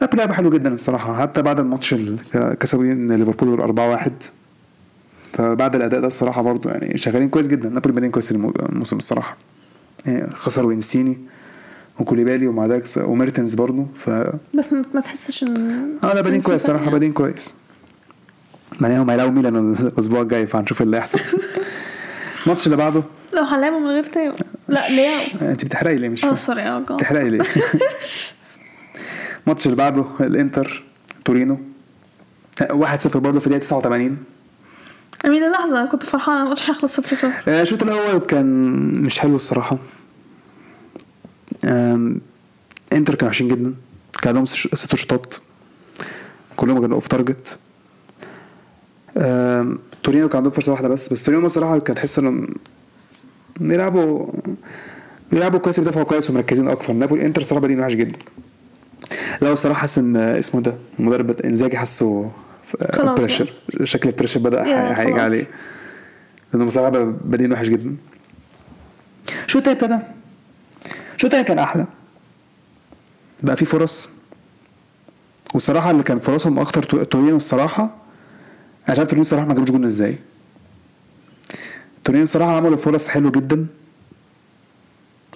[0.00, 1.20] نابولي لعبوا حلو جدا الصراحة.
[1.22, 2.16] حتى بعد الماتش اللي
[2.60, 3.60] كسبوا ليفربول
[3.98, 4.10] 4-1
[5.32, 7.68] فبعد الأداء ده الصراحة برضو يعني شغالين كويس جدا.
[7.68, 9.36] نابولي بادئين كويس المو- الموسم الصراحة.
[10.06, 11.18] يعني خسروا انسيني
[11.98, 16.90] وكوليبالي ومع ذلك وميرتنز برضو ف آه بس ما تحسش إن لا بادئين كويس الصراحه
[16.90, 17.52] بادئين كويس.
[18.80, 21.18] معناها هم هيلاقوا ميلان الأسبوع الجاي فهنشوف اللي هيحصل.
[22.44, 23.02] الماتش اللي بعده؟
[23.34, 24.32] لو هنلعبه من غير تايو.
[24.68, 25.50] لا لياو.
[25.50, 26.78] أنت بتحرقي ليه؟ مش آه سوري آه.
[26.78, 27.40] بتحرقي ليه؟
[29.46, 30.84] الماتش اللي بعده الإنتر
[31.24, 31.58] تورينو.
[32.62, 34.16] 1-0 برضه في الدقيقة 89
[35.24, 38.46] اللحظة أنا كنت فرحانة الماتش هيخلص صفر صفر آه، الشوط الأول كان
[39.02, 39.78] مش حلو الصراحة.
[41.64, 42.20] آم،
[42.92, 43.74] إنتر كانوا وحشين جدا.
[44.22, 45.36] كان لهم ست شوطات
[46.56, 47.56] كلهم كانوا off target
[50.02, 52.46] تورينو كان عندهم فرصة واحدة بس بس تورينو بصراحه كان تحس إنهم
[53.60, 54.26] بيلعبوا
[55.32, 56.92] بيلعبوا كويس بيدافعوا كويس ومركزين أكتر.
[56.92, 58.18] نابولي إنتر صراحة بادئين وحش جدا.
[59.42, 62.30] لا الصراحه حاسس إن اسمه ده المدرب إنزاجي حاسه
[62.92, 63.52] خلاص pressure
[63.84, 64.62] شكل ال pressure بدأ
[65.00, 65.20] هيجي.
[65.20, 65.46] عليه
[66.52, 66.90] لأنه بصراحه
[67.24, 67.96] بادئين وحش جدا.
[69.46, 69.98] شوط تاني ابتدى؟
[71.16, 71.86] شوط تاني كان أحلى؟
[73.42, 74.08] بقى في فرص.
[75.54, 77.94] والصراحة اللي كان فرصهم اخطر تو- تورينو الصراحة
[78.88, 80.16] أنا شايف تورينو الصراحة ما جابوش جون إزاي.
[82.04, 83.66] تورينو الصراحة عملوا فرص حلوة جدا.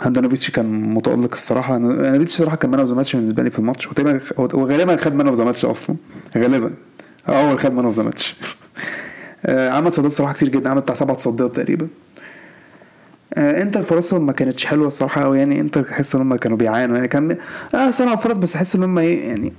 [0.03, 1.74] هاندانوفيتش كان متألق الصراحة.
[1.77, 3.87] هاندانوفيتش الصراحة كان man of the match بالنسبة لي في الماتش.
[3.88, 5.96] وتقريبا وغالبا خد man of the match أصلا.
[6.37, 6.74] غالبا.
[7.28, 8.35] آه هو اللي خد man of the match
[9.48, 11.88] عمل صدات صراحة كتير جدا عمل بتاع سبع تصديات تقريبا
[13.35, 16.94] آه، انتر فرصهم ما كانتش حلوة الصراحة قوي يعني انتر تحس إن هم كانوا بيعانوا
[16.96, 17.37] يعني كان
[17.74, 19.52] آه صنعوا فرص بس احس إن هم إيه يعني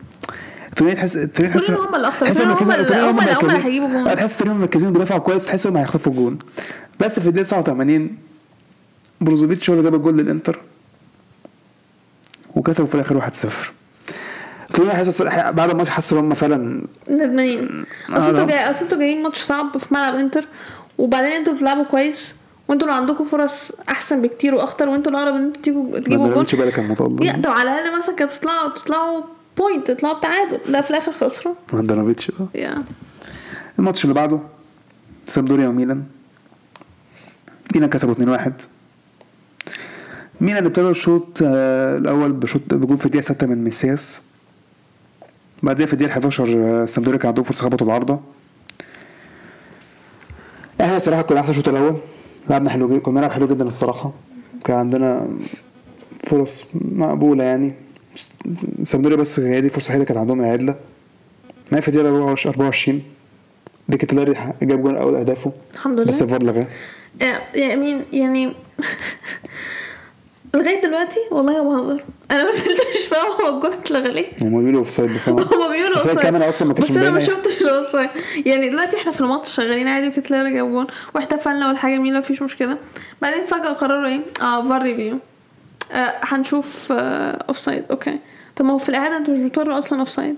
[0.76, 2.26] تورينو تحس تورينو تحس هم الأخطر.
[2.26, 3.50] تحس هم هم اللي- هم.
[3.50, 4.15] هيجيبوا جون.
[4.15, 6.39] تحس تورينو مركزين بيدافعوا كويس تحس إنهم هيخطفوا الجون
[7.00, 8.17] بس في الدقيقة 89
[9.22, 10.60] بروزوفيتش هو اللي جاب الجول للإنتر
[12.56, 13.48] وكسبوا في الآخر 1-0
[14.80, 18.50] تورينو حاسس بعد الماتش حسوا إن هم فعلا ندمانين آه، أصل أنتوا لا.
[18.50, 20.48] جاي أصل أنتوا جايين ماتش صعب في ملعب إنتر
[20.98, 22.36] وبعدين أنتوا بتلعبوا كويس
[22.68, 26.72] وأنتوا اللي عندكم فرص أحسن بكتير وأخطر وأنتوا الأقرب إن أنتوا تيجوا تجيبوا جول بقى
[26.72, 29.24] كان متألق يا طب على الأقل مثلا كانت تطلعوا تطلعوا
[29.58, 30.60] point تطلعوا بتعادل.
[30.70, 31.56] لا في الآخر خسروا.
[31.74, 32.48] مدربيتش بقى.
[32.62, 32.84] يا.
[33.80, 34.39] الماتش اللي بعده
[35.26, 36.04] سامبدوريا وميلان.
[37.76, 38.52] ميلان كسبوا 2-1
[40.42, 44.22] ميلان ابتدوا الشوط آه، الأول بشوط بجول في الدقيقة 6 من ميسياس.
[45.63, 48.19] بعدين في الدقيقة 11 آه، سامدوريا كان عندهم فرصة خبطوا العارضة.
[50.82, 51.95] إحنا الصراحه كنا أحسن الشوط الأول.
[52.50, 54.12] لعبنا حلو جدا كنا بنلعب حلو جدا الصراحة.
[54.65, 55.30] كان عندنا
[56.24, 57.74] فرص مقبولة يعني.
[58.84, 60.76] سامدوريا بس هي دي فرصة هي كانت عندهم العدلة.
[61.72, 63.02] ما في الدقيقه 24
[63.89, 65.52] ديكتلاري جاب جول أول أهدافه.
[65.74, 66.67] الحمد بس لله الفار لغاه.
[67.56, 68.54] يا امين يعني
[70.56, 74.60] لغاية دلوقتي والله ما بهزر أنا ما زلت مش فاهمه هو الجول اتلغى ليه؟ هم
[74.60, 77.06] بيقولوا offside بس أنا هما بيقولوا بس هي offside الكاميرا أصلا ما كانتش بس أنا
[77.06, 77.26] ما مبينة.
[77.26, 78.10] شفتش ال offside
[78.46, 82.78] يعني دلوقتي إحنا في الماتش شغالين عادي وكتيلير جاب جون واحتفلنا والحاجة جميله مفيش مشكلة.
[83.22, 85.17] بعدين فجأة قرروا إيه؟ آه VAR review.
[85.92, 88.19] آه هنشوف آه offside okay.
[88.56, 90.36] طب ما هو في الإعادة أنتوا مش بتوروا أصلا offside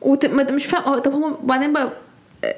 [0.00, 0.26] وت...
[0.26, 1.88] ما- مش فاهم طب هم بعدين بقى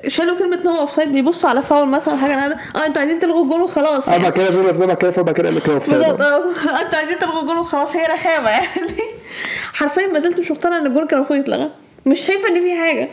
[0.09, 2.35] شالوا كلمة ان هو offside بيبصوا على فاول مثلا حاجة
[2.77, 4.09] آه أنتوا عايزين تلغوا الجول وخلاص.
[4.09, 4.23] آه يعني.
[4.23, 6.07] بعد كده شغل اوف سايد بعد كده فار بعد كده قال لك اوف بالظبط.
[6.07, 8.68] سايد آه أنتوا عايزين تلغوا الجول وخلاص هي رخامة يعني.
[9.73, 11.70] حرفيا ما زلت مش مقتنعة إن الجول كان المفروض يتلغى.
[12.07, 13.09] مش شايفة إن في حاجة.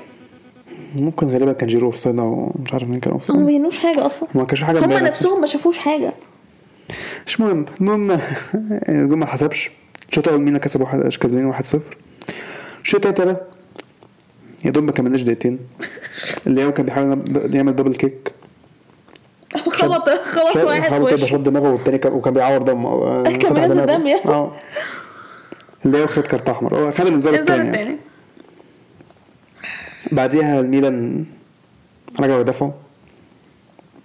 [0.96, 3.58] ممكن غالبا كان جيرو اوف سايد أو مش عارف مين كان اوف هم ما سايد
[3.58, 4.30] بينوش حاجة أصلا.
[4.36, 4.92] ما كانش حاجة هم.
[4.94, 6.14] نفسهم ما شافوش حاجة.
[7.28, 7.66] مش مهم.
[7.82, 8.12] المهم
[8.90, 9.72] الجول ما حسبش.
[10.10, 11.76] الشوط الأول مينا كسبوا واحد كسبانين 1-0
[12.84, 13.36] الشوط التاني
[14.66, 15.60] يا دوب ما كملناش دقيقتين.
[16.48, 17.24] اللي هو كان بيحاول
[17.56, 18.32] يعمل double kick
[19.72, 21.26] خبط خبط واحد خبط كده وشه.
[21.26, 23.86] شاط دماغه والتاني كان وكان بيعور دم آه، كان فتح بينزل.
[23.86, 24.26] دم يا.
[24.26, 24.52] آه.
[25.86, 26.76] اللي هو خد كارت أحمر.
[26.78, 27.66] هو خد الانذار التاني.
[27.66, 27.70] يعني.
[27.82, 27.98] التاني.
[30.12, 31.26] بعديها الميلان
[32.20, 32.72] رجعوا يدافعوا.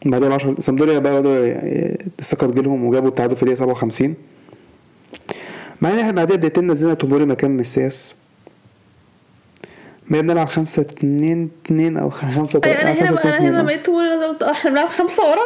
[0.06, 4.14] بعدها ب 10 سامبدوريا بقى بدأوا ي- الثقة تجيلهم وجابوا التعادل في الدقيقة 57
[5.82, 8.14] بعدين إحنا بعدها بدقيقتين نزلنا توموري مكان ميسياس.
[10.10, 14.24] ما بنلعب 5 2 2 أو 5 أيوه أنا هنا أنا هنا لما لقيت تقول
[14.24, 15.40] قلت آه إحنا بنلعب خمسة ورا.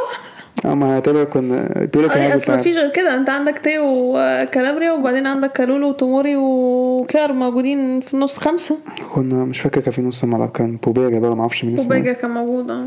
[0.73, 3.15] آه ما تقريبا كنا بيقولوا كان عايز أصل مفيش غير كده.
[3.17, 8.77] أنت عندك تيو وكالابريا وبعدين عندك كالولو وتوموري وكار موجودين في النص خمسة.
[9.15, 11.87] كنا مش فاكر كان في نص الملعب كان بوبيجا ده ولا ما أعرفش مين اسمه.
[11.87, 12.87] وباجا كان موجود آه.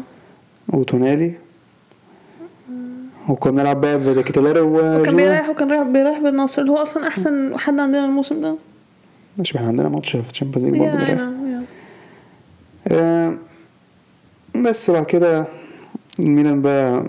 [0.73, 1.33] وتونالي.
[3.29, 7.57] وكنا بنلعب بقى بديكتلاري وكان وجو بيريح وكان رايح بيريح بالنصر اللي هو أصلا أحسن
[7.59, 8.55] حد عندنا الموسم ده.
[9.37, 11.09] ماشي إحنا عندنا ماتش في Champions League برضه بنريح.
[11.09, 11.57] عينا، يا.
[11.57, 11.63] آه،
[14.55, 15.47] بس بعد كده
[16.19, 17.03] الميلان بقى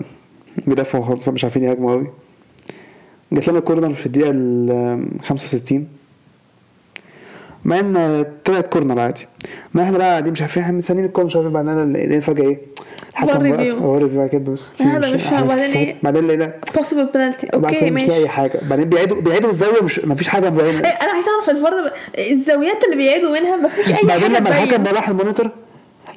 [0.67, 2.07] بيدافعوا خالص مش عارفين يهاجموا قوي
[3.31, 5.87] جات لنا corner في الدقيقة ال 65
[7.65, 9.27] مع إن طلعت corner عادي.
[9.73, 12.43] ما إحنا بقى قاعدين مش عارفين إحنا مستنيين ال corner مش عارفين بعدين لقينا فجأة
[12.47, 12.59] إيه.
[13.09, 13.77] الحكم review.
[13.77, 15.59] هو review بعد كده بص هذا مش بعدين.
[15.59, 17.13] إيه؟ بعدين لقينا penalty.
[17.13, 18.27] بعد okay كده مش لاقي ماشي.
[18.27, 18.61] حاجة.
[18.69, 20.67] بعدين بيعيدوا بيعيدوا الزاوية مش مفيش حاجة مبينة.
[20.79, 21.93] إيه، أنا عايزه أعرف الفار ده
[22.31, 25.51] الزاويات اللي بيعيدوا منها مفيش أي حاجة بعدين لما الحكم راح ال monitor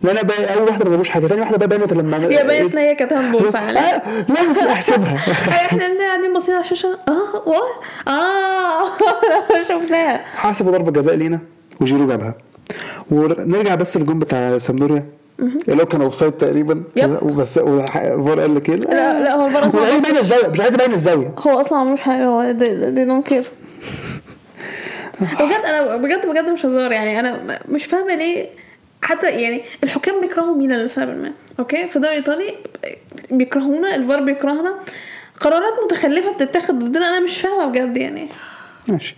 [0.02, 2.76] لا لا بقى أول واحدة ما جابوش حاجة تاني واحدة بقى بانت لما يا بنت
[2.76, 3.80] هي كانت handball فعلا.
[3.96, 5.16] آه، لا بس أحسبها.
[5.66, 6.98] إحنا قاعدين باصين على الشاشة.
[7.08, 7.68] آه واه
[8.08, 10.24] آه شفناها.
[10.36, 11.40] حسبوا ضربه جزاء لينا
[11.80, 12.34] وجيرو جابها.
[13.10, 15.04] ونرجع بس للجون بتاع سامبدوريا
[15.68, 16.82] اللي هو كان offside تقريبا.
[16.96, 17.18] yep.
[17.22, 20.74] وبس والفار قال لك إيه؟ لا لا هو الفار مش عايز يبين الزاوية مش عايز
[20.74, 21.34] يبين الزاوية.
[21.38, 23.44] هو أصلا ما عملوش حاجة هو they don't care
[25.20, 28.46] بجد أنا بجد بجد مش هزار يعني أنا مش فاهمة ليه
[29.02, 32.54] حتى يعني الحكام بيكرهوا ميلان لسبب ما okay؟ في الدوري الايطالي
[33.30, 34.74] بيكرهونا الفار بيكرهنا.
[35.40, 38.28] قرارات متخلفة بتتاخد ضدنا أنا مش فاهمة بجد يعني.
[38.88, 39.16] ماشي.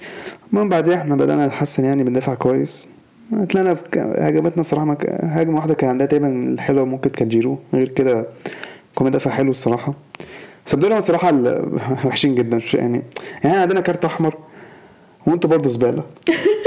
[0.53, 2.89] المهم بعدين إحنا بدأنا نحسن يعني بندافع كويس.
[3.51, 7.59] طلعنا ما ك- هجمة واحدة كان عندها تقريبا الحلوة ممكن كانت جيرو.
[7.75, 8.27] غير كده
[8.95, 9.95] كنا بندافع حلو الصراحة.
[10.67, 13.03] سبدونا الصراحة ال- وحشين جدا مش- يعني
[13.45, 14.35] يعني عندنا كارت أحمر
[15.27, 16.03] وأنتوا برضه زبالة.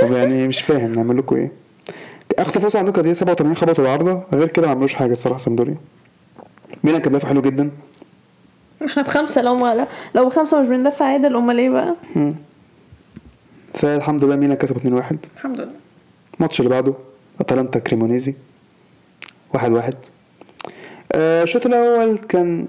[0.01, 1.51] طب يعني مش فاهم نعمل لكم إيه.
[2.39, 4.23] اخطر فرصة عندكم دي 87 خبطوا العارضة.
[4.33, 5.75] غير كده ما عملوش حاجة الصراحة سامدوريا
[6.83, 7.71] ميلان كان بيدافع حلو جدا.
[8.85, 12.35] إحنا بخمسة لو ما لو بخمسة مش بندافع عادل أمال إيه بقى؟ مم.
[13.73, 15.71] فالحمد لله ميلان كسبوا 2-1 الحمد لله.
[16.37, 16.93] الماتش اللي بعده
[17.39, 18.35] أتلانتا كريمونيزي
[19.53, 19.95] واحد واحد.
[21.11, 22.67] آه، الشوط الأول كان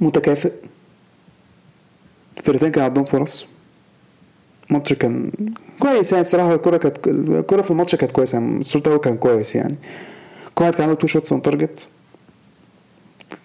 [0.00, 0.52] متكافئ.
[2.38, 3.46] الفرقتين كان عندهم فرص.
[4.72, 5.30] الماتش كان
[5.78, 9.56] كويس يعني الصراحه الكرة كانت الكرة في الماتش كانت كويسة يعني الشوط الأول كان كويس
[9.56, 9.76] يعني.
[10.60, 11.88] واحد كان عنده two shots on target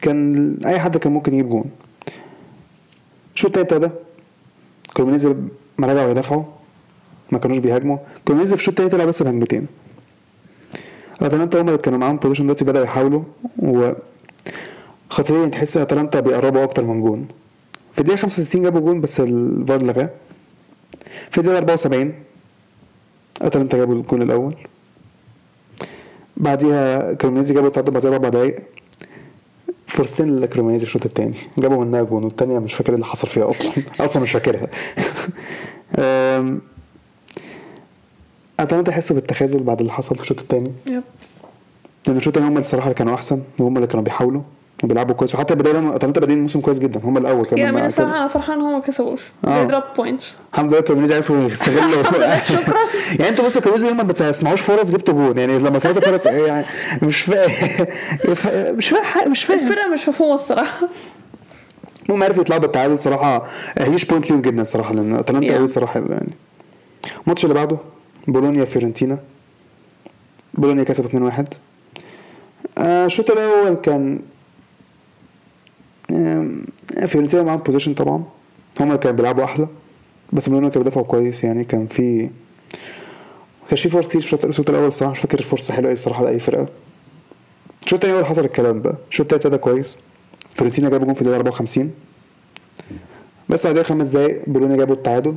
[0.02, 1.66] كان أي حد كان ممكن يجيب جون.
[3.36, 3.92] الشوط التاني ده
[4.94, 5.36] كريمونيزي
[5.78, 6.44] ما رجعوا يدافعوا
[7.32, 7.98] ما كانوش بيهاجموا.
[8.28, 9.68] كريمونيزي في الشوط التاني طلع بس بهجمتين.
[11.22, 13.24] أتلانتا هم اللي كانوا معاهم possession دلوقتي بدأوا يحاولوا.
[13.60, 13.92] و
[15.10, 17.28] خطيرين تحس أتلانتا بيقربوا أكتر من جون.
[17.92, 20.10] في الدقيقة 65 جابوا جون بس الفار لغاه
[21.32, 22.14] في الدقيقة 74
[23.42, 24.56] اتلانتا جابوا الجون الأول.
[26.38, 28.56] بعديها كريمونيزي جابوا تعادل بعدها بأربع دقايق.
[29.88, 31.34] فرصتين لكريمونيزي في الشوط التاني.
[31.58, 33.72] جابوا منها جون والتانية مش فاكر إيه اللي حصل فيها أصلا.
[34.06, 34.68] أصلا مش فاكرها.
[36.00, 36.62] أم،
[38.60, 41.04] أتمنى يحسوا بالتخاذل بعد اللي حصل في الشوط الثاني يب.
[42.08, 44.42] لأن الشوط الثاني هم اللي الصراحه اللي كانوا أحسن وهم اللي كانوا بيحاولوا.
[44.84, 45.36] وبيلعبوا كويس.
[45.36, 47.00] وحتى بداية اتمنى بادئين الموسم كويس جدا.
[47.04, 48.18] هم الأول كمان يعني من الصراحة.
[48.18, 49.22] أنا فرحان إن هم ما كسبوش.
[49.46, 49.64] آه.
[49.64, 52.04] دروب بوينتس الحمد لله كانوا عرفوا يستغلوا.
[52.56, 52.78] شكرا.
[53.20, 55.38] يعني أنتوا بصوا كانوا ما بتسمعوش فرص جبتوا جون.
[55.38, 56.66] يعني لما سمعتوا فرص إيه يعني؟
[57.02, 57.88] مش فاهم
[58.78, 59.60] مش فاهم مش فاهم.
[59.60, 60.90] الفرقة مش مفهومة الصراحة.
[62.06, 63.44] المهم عرفوا يطلعوا بالتعادل صراحة.
[63.78, 65.56] huge point ليهم جدا الصراحه لأن أتلانتا.
[65.56, 66.34] قوي الصراحه يعني.
[67.24, 67.78] الماتش اللي بعده
[68.28, 69.18] بولونيا فيورنتينا.
[70.54, 71.44] بولونيا كسبوا 2-1
[72.78, 74.20] آه، الشوط الأول كان
[77.08, 78.24] فيورنتينا معاهم possession طبعا.
[78.82, 79.68] هم اللي كانوا بيلعبوا أحلى.
[80.34, 81.64] بس بولونيا كانوا بيدافعوا كويس يعني.
[81.64, 85.12] كان في ما كانش في فرص كتير في الشوط- الأول الصراحة.
[85.12, 86.68] مش فاكر فرصه حلوة إيه الصراحة لأي فرقة.
[87.84, 88.96] الشوط الثاني هو اللي حصل الكلام بقى.
[89.10, 89.98] الشوط التاني ابتدى كويس.
[90.56, 91.92] فيورنتينا جابوا جون في الدقيقة 54
[93.50, 95.36] بس بعدها خمس دقايق بولونيا جابوا التعادل.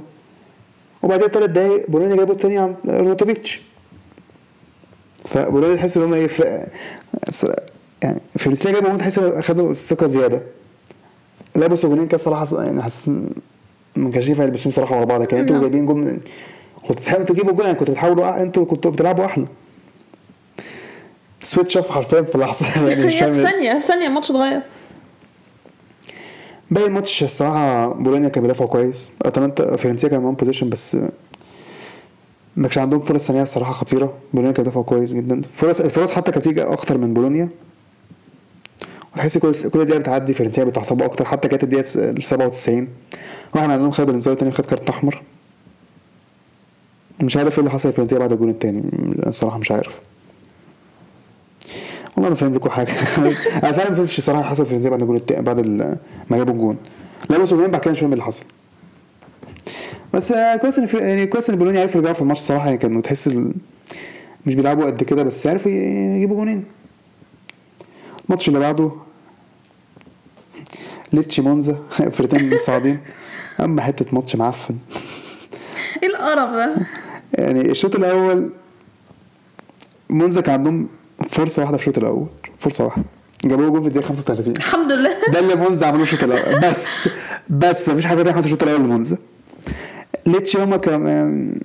[1.02, 3.60] وبعدين ثلاث دقايق بولونيا جابوا الثاني عن روتوفيتش
[5.24, 6.28] فبولونيا تحس إن هم إيه
[8.04, 10.42] يعني فيورنتينا جابوا جون تحس إن أخدوا الثقة زيادة.
[11.56, 13.08] لبسوا جونين كده الصراحة يعني حاسس
[13.96, 15.20] ما كانش ينفع يلبسوهم صراحة ورا بعض.
[15.22, 15.62] لكن أنتوا نعم.
[15.64, 16.20] جايبين جون
[16.80, 19.44] كنتوا تستحقوا أنتوا تجيبوا جون يعني كنتوا بتحاولوا أح- أنتوا كنتوا بتلعبوا أحلى.
[21.42, 24.60] switch off حرفيا في لحظه يعني مش في ثانية في ثانية الماتش اتغير.
[26.70, 29.12] باقي الماتش الصراحة بولونيا كان بيدافعوا كويس.
[29.22, 30.94] اتلانتا فيرنتينا كان معاهم possession بس
[32.56, 34.12] ما كانش عندهم فرص ثانية الصراحة خطيرة.
[34.32, 35.40] بولونيا كان بيدافعوا كويس جدا.
[35.54, 37.48] فرص الفرص حتى كانت بتيجي أكتر من بولونيا.
[39.14, 42.88] وتحس كل كل دقيقة بتعدي فيرنتينا بيتعصبوا أكتر حتى كانت الدقيقة ال 97
[43.54, 45.22] واحد عندهم خد الإنذار التاني خد كارت أحمر.
[47.22, 48.82] مش عارف إيه اللي حصل لفيرنتينا بعد الجون التاني
[49.26, 50.00] الصراحة مش عارف.
[52.16, 52.92] والله ما فاهم لكم حاجة.
[53.26, 55.60] بس أنا فعلا ما فهمتش الصراحة اللي حصل في الانتاج بعد الجول التاني بعد
[56.30, 56.76] ما جابوا الجون.
[57.30, 58.44] لا جولين بعد كده مش فاهم إيه اللي حصل.
[60.14, 62.40] بس كويس إن في- يعني كويس إن بولونيا عرفوا يرجعوا في الماتش.
[62.40, 63.28] الصراحة يعني كانوا تحس.
[64.46, 66.64] مش بيلعبوا قد كده بس عرفوا يجيبوا جونين.
[68.30, 68.92] الماتش اللي بعده
[71.12, 71.78] ليتشي مونزا
[72.14, 72.98] فرقتين صاعدين
[73.60, 74.76] اما حتة ماتش معفن.
[76.02, 76.76] إيه القرف ده؟
[77.38, 78.50] يعني الشوط الأول
[80.10, 80.88] مونزا كان عندهم
[81.30, 82.26] فرصة واحدة في الشوط الأول.
[82.58, 83.04] فرصة واحدة.
[83.44, 85.10] جابوا جول في الدقيقة 35 الحمد لله.
[85.32, 86.60] ده اللي مونزا عملوه الشوط الأول.
[86.60, 86.88] بس
[87.50, 89.16] بس مفيش حاجة تانية حصلت الشوط الأول لمونزا.
[90.26, 91.60] ليتشي هما كان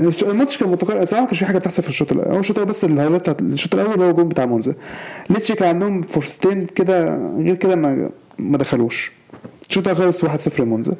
[0.00, 1.04] الماتش كان متقارب.
[1.04, 3.40] صراحة ما كانش في حاجة بتحصل في الشوط الأول الشوط الأول بس ال highlight بتاعت
[3.42, 4.74] الشوط الأول اللي هو الجول بتاع مونزا.
[5.30, 9.12] ليتشي كان عندهم فرصتين كده غير كده ما ما دخلوش.
[9.68, 10.94] الشوط الأول خلص 1-0 لمونزا.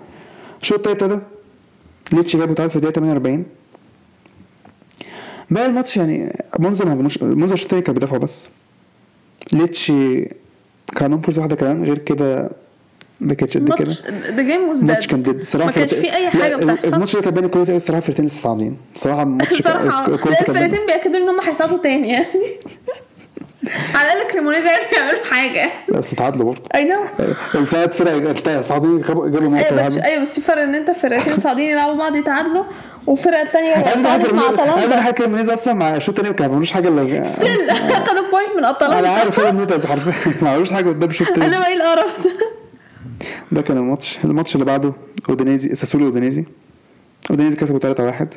[0.63, 1.21] الشوط التاني ده
[2.13, 3.45] ليتشي جابوا تعادل في الدقيقة 48
[5.51, 8.51] بقى الماتش يعني مونزا ما هجموش مونزا الشوط التاني كان بيدافعوا بس.
[9.53, 10.21] ليتشي
[10.97, 12.51] كان عندهم فرصة واحدة كمان غير كده
[13.21, 13.95] ما كانتش قد كده.
[14.31, 16.89] the game was الماتش كان dead dead صراحة ما كانش في أي حاجة بتحصل.
[16.95, 19.23] الماتش اللي كان بين الكورتين قوي الصراحة الفرقتين لسه صاعدين صراحة.
[19.23, 22.27] الماتش الكورتين كان- الفرقتين بيأكدوا إن هم هيصعدوا تاني يعني.
[23.95, 25.71] على الأقل كريمونيزي عرفوا يعملوا حاجة.
[25.89, 26.63] لا بس تعادلوا برضه.
[26.75, 26.97] اي نو
[27.55, 30.05] الثلاث فرق صاعدين جابوا جابوا نقطة أيوه بس واحدة.
[30.05, 32.65] أيوه بس في فرق إن أنت فرقتين صاعدين يلعبوا بعض يتعادلوا
[33.07, 36.73] والفرقه الثانية أنا تعادلت مع حاجة أنا حاجة مونيز أصلا مع الشوط الثاني ما عملوش
[36.73, 37.49] حاجة الا ستيل
[38.09, 41.67] خدوا بوينت من أنا اتلانتا عارف أنا حرفيا ما عملوش حاجة قدام الشوط الثاني أنا
[41.67, 42.60] إيه القرف ده؟
[43.53, 44.19] ده كان الماتش.
[44.25, 44.93] الماتش اللي بعده
[45.29, 46.45] أودينيزي ساسولو أودينيزي.
[47.31, 48.35] أودينيزي كسبوا 3 1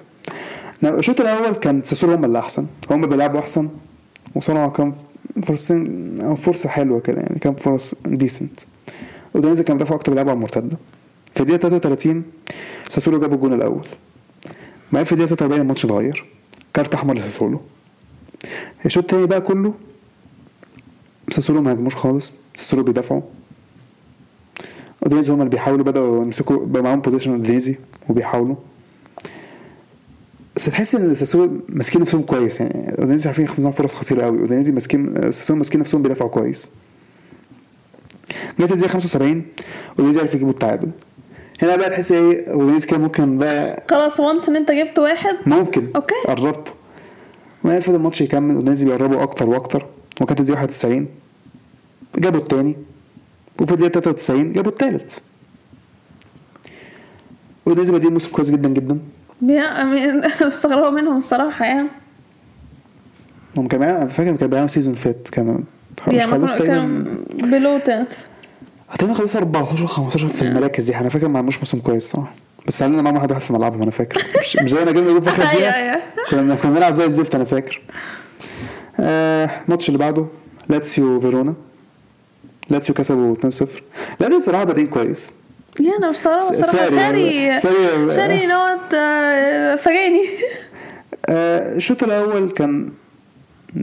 [0.84, 2.68] الشوط الأول كان ساسولو هم اللي أحسن.
[2.92, 3.70] هم بيلعبوا أحسن.
[4.36, 4.96] وصنعوا كام
[5.44, 8.60] فرصتين أو فرصة حلوة كده يعني كام فرص decent
[9.36, 10.78] أودينيزي كان بيدافعوا أكتر بيلعبوا على المرتدة.
[11.34, 12.24] في الدقيقة 33
[12.88, 13.86] ساسولو جابوا الجون الأول.
[14.92, 16.26] بعدين في الدقيقة 43 الماتش اتغير.
[16.74, 17.62] كارت أحمر لساسولو.
[18.86, 19.74] الشوط التاني بقى كله
[21.30, 22.34] ساسولو ما هاجموش خالص.
[22.56, 23.22] ساسولو بيدافعوا.
[25.04, 27.76] اودينيزي هم اللي بيحاولوا بدأوا يمسكوا بقى معاهم possession اودينيزي
[28.10, 28.56] وبيحاولوا.
[30.56, 34.72] بس تحس إن ساسولو ماسكين نفسهم كويس يعني اودينيزي عارفين يخلصوا فرص خطيرة قوي اودينيزي
[34.72, 36.72] ماسكين ساسولو ماسكين نفسهم بيدافعوا كويس.
[38.60, 39.44] جت الدقيقة 75
[39.90, 40.90] اودينيزي عرف يجيبوا التعادل.
[41.62, 45.88] هنا بقى تحس إيه اودينيزي كان ممكن بقى خلاص once إن أنت جبت واحد ممكن.
[45.96, 46.16] okay.
[46.28, 46.74] قربت.
[47.64, 49.86] ما فضل الماتش يكمل اودينيزي بيقربوا أكتر وأكتر.
[50.22, 51.08] وكانت الدقيقة 91
[52.18, 52.76] جابوا التاني.
[53.62, 55.22] وفي الدقيقه 93 جابوا التالت.
[57.68, 59.00] اودينيزي بادئين موسم كويس جدا جدا.
[59.42, 61.88] يا أنا مستغربة منهم الصراحة يعني.
[63.58, 65.30] هم معاهم- أنا فاكر كان بيلعبوا season فات.
[65.32, 65.64] كان
[66.06, 67.04] كانوا تقريبا كان
[67.44, 68.08] below tenth
[68.90, 70.98] هتلاقيهم خلصوا 14 15 في المراكز دي.
[70.98, 72.34] أنا فاكر ما عملوش موسم كويس صراحة
[72.68, 74.24] بس علينا معاهم واحد واحد في ملعبهم أنا فاكر.
[74.42, 76.02] مش مش زي انا جبنا جول في آخر دقيقه أيوه.
[76.32, 77.82] كنا كنا بنلعب زي الزفت أنا فاكر.
[79.00, 80.26] آه، الماتش اللي بعده
[80.70, 81.54] لاتسيو فيرونا.
[82.70, 83.46] لاتسيو كسبوا 2-0
[84.20, 85.32] لاتسيو بصراحه بادئين كويس.
[85.80, 90.24] يا أنا مستغربه س- الصراحه ساري- ساري ساري- not آه، فاجئني.
[91.30, 92.92] آه، الشوط الأول كان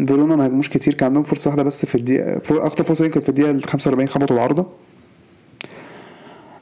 [0.06, 3.28] فيرونا ما هاجموش كتير كان عندهم فرصة واحدة بس في الدقيقه أكتر فرصة يمكن في
[3.28, 4.66] الدقيقة ال 45 خبطوا العارضة.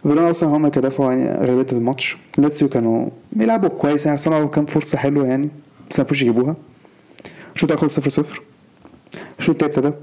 [0.03, 2.17] فيرونا أصلا هم كانوا دافعوا يعني اغلبيه الماتش.
[2.39, 5.51] لاتسيو كانوا بيلعبوا كويس يعني صنعوا كام فرصة حلوة يعني
[5.91, 6.57] بس ما عرفوش يجيبوها.
[7.55, 8.43] الشوط الأول 0 0
[9.39, 10.03] الشوط التاني ابتدى.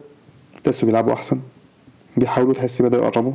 [0.66, 1.40] لاتسيو بيلعبوا أحسن.
[2.18, 3.34] بيحاولوا تحس بدأوا يقربوا.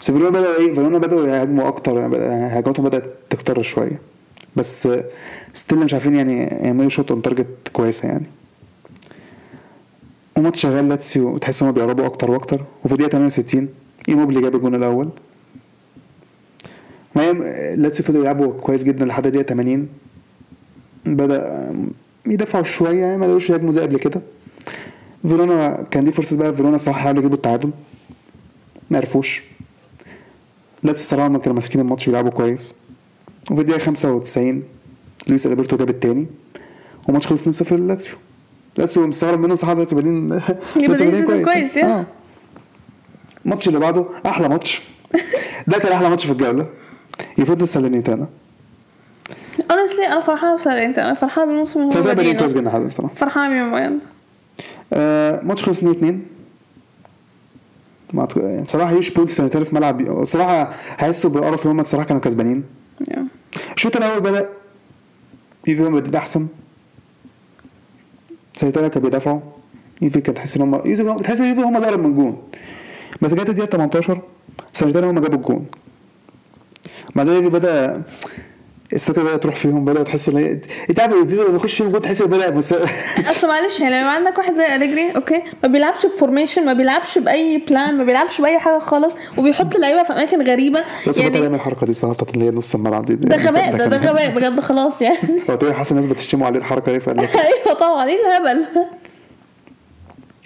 [0.00, 4.00] بس فيرونا بدأوا إيه؟ فيرونا بدأوا يهاجموا أكتر يعني بدأ- هجماتهم بدأت تكتر شوية.
[4.56, 4.88] بس
[5.54, 8.26] still مش عارفين يعني يعملوا shot on target كويسة يعني.
[10.36, 12.60] وماتش شغال لاتسيو تحس ان بيقربوا أكتر وأكتر.
[12.84, 13.68] وفي الدقيقه 68
[14.08, 15.08] إيموبلي جاب الجون الأول.
[17.16, 17.32] ما
[17.76, 19.88] لاتسيو فضلوا يلعبوا كويس جدا لحد الدقيقه 80
[21.06, 21.72] بدأ
[22.26, 24.22] يدافعوا شوية يعني ما قدروش يهاجموا زي قبل كده.
[25.22, 27.70] فيرونا كان دي فرصة بقى فيرونا صراحة حاولوا يجيبوا التعادل.
[28.90, 29.42] ما عرفوش.
[30.82, 32.74] لاتسيو صراحة ما كانوا ماسكين الماتش بيلعبوا كويس.
[33.50, 34.62] وفي الدقيقة 95
[35.28, 36.26] لويس البرتو جاب التاني.
[37.06, 38.16] والماتش خلص 2-0 للاتسيو
[38.78, 40.40] لاتسيو مستغرب منهم صراحة دلوقتي بادين
[40.96, 41.78] season كويس،.
[41.78, 42.06] آه.
[43.44, 44.82] الماتش اللي بعده أحلى ماتش.
[45.68, 46.66] ده كان أحلى ماتش في الجولة.
[47.38, 48.28] يوفنتوس ساليرنيتانا
[49.62, 52.78] honestly أنا فرحانه بساري أنا فرحانه بالموسم اللي بادين كويس بادئينه.
[52.78, 53.14] جدا الصراحة.
[53.14, 54.00] فرحانه
[54.92, 56.22] آه ماتش خلص 2 2
[58.14, 62.22] ما يعني بصراحه huge point ساليرنيتانا في ملعب الصراحه هيحسوا بالقرف إن هم الصراحه كانوا
[62.22, 62.64] كسبانين.
[63.74, 64.48] الشوط الأول بدأ
[65.68, 66.46] هم بادئين أحسن.
[68.54, 69.40] ساليرنيتانا كانوا بيدافعوا.
[70.02, 70.76] يوفي كان تحس إن هم
[71.22, 72.42] تحس إن يوفي هم اللي من الجون
[73.22, 74.20] بس جت الدقيقه 18
[74.72, 75.66] ساليرنيتانا هم جابوا الجون.
[77.14, 78.02] بعدين بدأ
[78.94, 82.28] الثقه بدات تروح فيهم بدأ تحس إن أنت عارف يوفي لما يخش فيهم تحس ان
[82.28, 82.72] بدأ مس...
[83.30, 87.18] اصل معلش يعني لو عندك واحد زي اليجري okay ما بيلعبش ب formation ما بيلعبش
[87.18, 91.38] بأي plan ما بيلعبش بأي حاجة خالص وبيحط اللعيبه في أماكن غريبة بس بطل يعني
[91.38, 93.14] يعمل الحركة دي صراحة بتاعت اللي هي نص الملعب دي.
[93.14, 95.18] ده غباء ده ده غباء بجد خلاص يعني.
[95.50, 98.64] هو تقريبا حاسس الناس بتشتموا عليه الحركة دي فقال لك أيوه طبعا إيه الهبل؟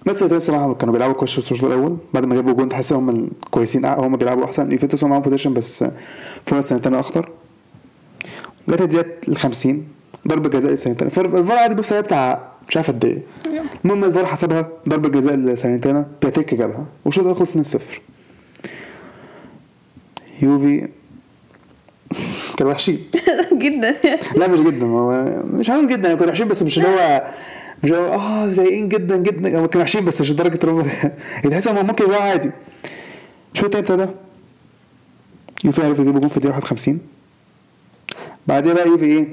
[0.07, 3.31] بس ده الصراحة كانوا بيلعبوا كويس في الشوط الأول بعد ما جابوا جون تحس هم
[3.51, 5.85] كويسين هم بيلعبوا أحسن يوفنتوس هم معاهم possession بس
[6.47, 7.29] فرص سنتين أخطر.
[8.69, 9.87] جت الدقيقه ال 50
[10.29, 13.23] ضربة جزاء سنتين الفار عادي بص هي بتاع مش عارف قد إيه.
[13.85, 18.01] المهم الفار حسبها ضربة جزاء لسنتين بياتيك جابها والشوط الأول خلص 2 0
[20.43, 20.89] يوفي
[22.57, 22.99] كانوا وحشين.
[23.65, 23.97] جدا
[24.37, 27.27] لا مش جدا هو مش عاوز جدا كانوا وحشين بس مش اللي هو
[27.85, 29.49] مش هو آه سيئين جدا جدا.
[29.61, 30.87] هم كانوا وحشين بس مش لدرجة إن هم
[31.51, 32.51] تحس إن هم ممكن يبقوا عادي.
[33.55, 34.07] شو التاني ابتدى.
[35.65, 36.99] يوفي عرفوا يجيبوا جون في الدقيقة 51
[38.49, 39.29] بعدين بقى يوفي إيه؟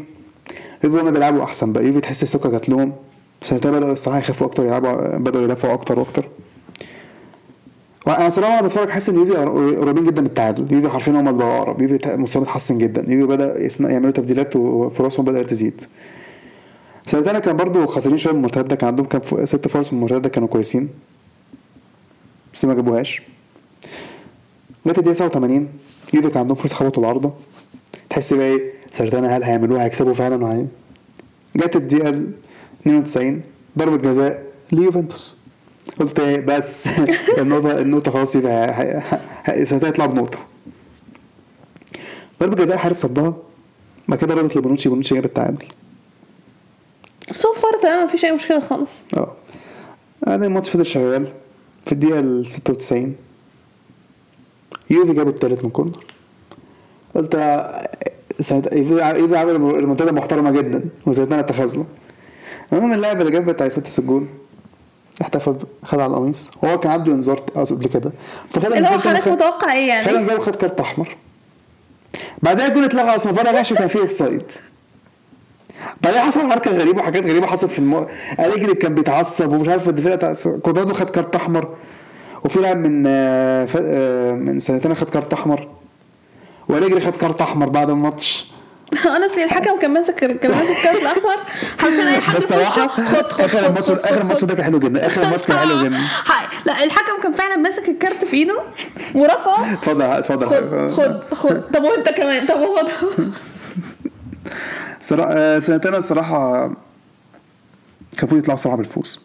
[0.84, 2.93] يوفي هم بيلعبوا أحسن بقى؟ يوفي تحس الثقه جات لهم؟
[3.41, 6.30] ساعتها بدأوا الصراحة يخافوا أكتر يلعبوا بدأوا يدافعوا أكتر وأكتر.
[8.07, 9.34] وأنا صراحة وأنا بتفرج حاسس إن يوفي
[9.76, 10.74] قريبين جدا من التعادل.
[10.74, 13.01] يوفي عارفين هم اللي بقوا اقرب يوفي مستواه اتحسن جدا.
[13.13, 15.84] يوفي بدأ يعملوا تبديلات وفرصهم بدأت تزيد.
[17.05, 20.47] سنتين كان برضو خاسرين شوية من المرتده كان عندهم كام ست فرص من المرتده كانوا
[20.47, 20.89] كويسين.
[22.53, 23.22] بس ما جابوهاش.
[24.88, 25.68] جت الدقيقة 87
[26.13, 27.34] يوفي كان عندهم فرصة خبطوا العارضة.
[28.09, 30.65] تحس بقى إيه؟ سرطانة هل هيعملوها هيكسبوا فعلا وهي
[31.55, 32.09] جت الدقيقة
[32.81, 33.41] 92
[33.77, 35.37] ضربة جزاء ليوفنتوس.
[35.99, 36.87] قلت إيه، بس
[37.39, 40.39] النقطة النقطة خلاص يبقى ه- ه- ه- ساليرنيتانا هيطلع بنقطة.
[42.39, 43.33] ضربة جزاء الحارس صدها
[44.07, 45.65] بعد كده ردت لبونوتشي بونوتشي جاب التعادل.
[47.32, 49.01] so far تمام مفيش أي مشكلة خالص.
[49.17, 49.33] آه.
[50.27, 51.27] بعدين الماتش فضل شغال
[51.85, 53.15] في الدقيقة ال 96
[54.89, 56.03] يوفي جابوا التالت من corner.
[57.15, 57.35] قلت
[58.39, 61.86] سنة يوفي يوفي عمل ريمونتادا محترمة جدا وساعتها اتخذنا
[62.73, 64.29] المهم اللاعب اللي جاب بتاع يفتس الجون
[65.21, 66.51] احتفل خد على القميص.
[66.63, 68.11] وهو كان عنده انذار قبل كده.
[68.49, 71.15] فخد اللي هو حضرتك خد- متوقع إيه خد يعني؟ انذار وخد كارت أحمر.
[72.43, 74.51] بعدها الجون اتلغى أصلا فرق عشان كان فيه offside
[76.01, 78.07] بعدين حصل حركه غريبه وحاجات غريبة حصلت في الم...
[78.39, 81.75] أليجري كان بيتعصب ومش عارف الدفاع كوادرادو خد كارت أحمر.
[82.45, 83.67] وفي لاعب من آه،.
[83.77, 85.67] آه، من سنتين خد كارت أحمر.
[86.70, 88.45] وأليجري خد كارت أحمر بعد الماتش
[88.93, 91.38] اصلي الحكم كان ماسك كان ماسك الكارت الأحمر.
[91.80, 94.45] حرفيا أي حد بس صراحة خد خد آخر الماتش آخر الماتش.
[94.45, 95.05] ده كان حلو جدا.
[95.07, 96.01] آخر الماتش كان حلو جدا.
[96.66, 98.59] لا الحكم كان فعلا ماسك الكارت في إيده
[99.16, 99.74] ورفعه.
[99.74, 100.47] اتفضل اتفضل.
[100.47, 101.61] خد خد خد.
[101.61, 102.47] طب وأنت كمان.
[102.47, 102.89] طب وخد
[105.20, 106.76] آه، سنتين الصراحة كان
[108.20, 109.20] المفروض يطلعوا صراحة بالفوز.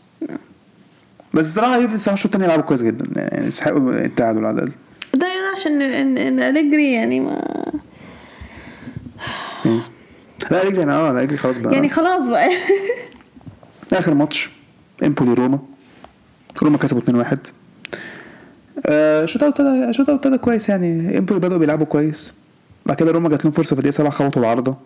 [1.35, 3.23] بس الصراحة يوفي الصراحة الشوط التاني لعبوا كويس جدا.
[3.23, 4.73] يعني يستحقوا التعادل على الأقل.
[5.15, 7.65] ده يعني عشان ان إن أليجري يعني ما.
[10.51, 11.75] لا رجلي أنا آه لا رجلي خلاص بقى.
[11.75, 12.51] يعني خلاص بقى.
[13.93, 14.51] آخر ماتش
[15.05, 15.59] إمبولي روما.
[16.63, 17.37] روما كسبوا 2-1
[18.87, 21.19] آه، الشوط الأول ابتدى الشوط الأول ابتدى كويس يعني.
[21.19, 22.35] إمبولي بدأوا بيلعبوا كويس.
[22.87, 24.77] بعد كده روما جات لهم فرصة في الدقيقة 7 خبطوا العارضة.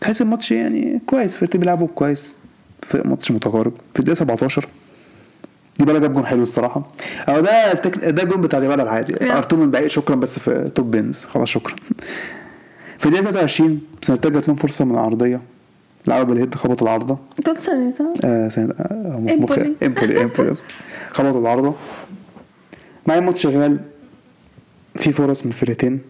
[0.00, 2.38] تحس الماتش يعني كويس فرقتين بيلعبوا كويس
[2.82, 3.72] في ماتش متقارب.
[3.94, 4.68] في الدقيقة 17
[5.78, 6.82] ديبالا جاب جون حلو الصراحة.
[7.28, 8.04] أو ده التك...
[8.04, 9.32] ده جون بتاع ديبالا العادي.
[9.32, 9.86] ارتو من بعيد.
[9.86, 11.76] شكرا بس في top bins خلاص شكرا.
[12.98, 15.40] في الدقيقة 23 سنتين جات لهم فرصه من العرضية.
[16.06, 17.18] لعبوا بال head خبط العارضة.
[17.38, 19.16] انت قلت سنتها آه سنة آه.
[19.30, 19.74] إمبولي.
[19.82, 20.66] إمبولي قصدي.
[21.10, 21.74] خبطوا العارضة.
[23.06, 23.80] معايا الماتش شغال.
[24.96, 26.00] في فرص من فرقتين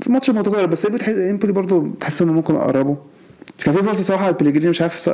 [0.00, 2.96] في ماتش متقارب بس إمبولي برضو تحس إنه ممكن يقربوا
[3.64, 5.10] كان في فرصة صراحة لبيليجريني مش عارف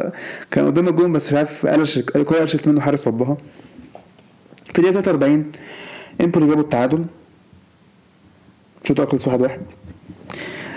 [0.51, 1.67] كان قدام الجون بس مش عارف
[2.17, 3.37] الكورة قلشت منه حارس صدها.
[4.65, 5.53] في الدقيقة 43
[6.21, 7.05] إمبولي جابوا التعادل.
[8.85, 9.61] الشوط خلص 1 1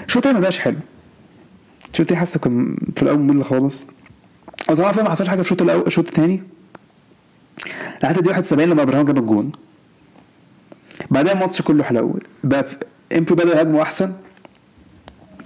[0.05, 0.75] الشوط التاني ما بقاش حلو.
[1.99, 3.83] التاني حاسه كان في الأول ممل خالص.
[4.69, 6.43] هو صراحة فاهم ما حصلش حاجة في الشوط الأول الشوط الثاني
[8.03, 9.51] لحد الدقيقه 71 لما إبراهيم جاب الجون.
[11.11, 12.19] بعدها الماتش كله حلو.
[12.43, 12.65] بقى
[13.17, 14.13] امبي بدأوا يهاجموا أحسن.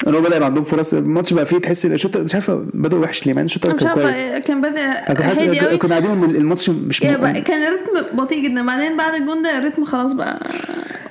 [0.08, 3.26] اللي هو بدأ يبقى عندهم فرص الماتش بقى فيه تحس الشوط مش عارف بدأوا وحش
[3.26, 4.06] ليه مع إن الشوط كان كويس.
[4.06, 8.66] عارفه كان حاسس هادي كنا قاعدين الماتش مش بقى كان الريتم بطيء جدا.
[8.66, 10.40] بعدين بعد الجون ده الريتم خلاص بقى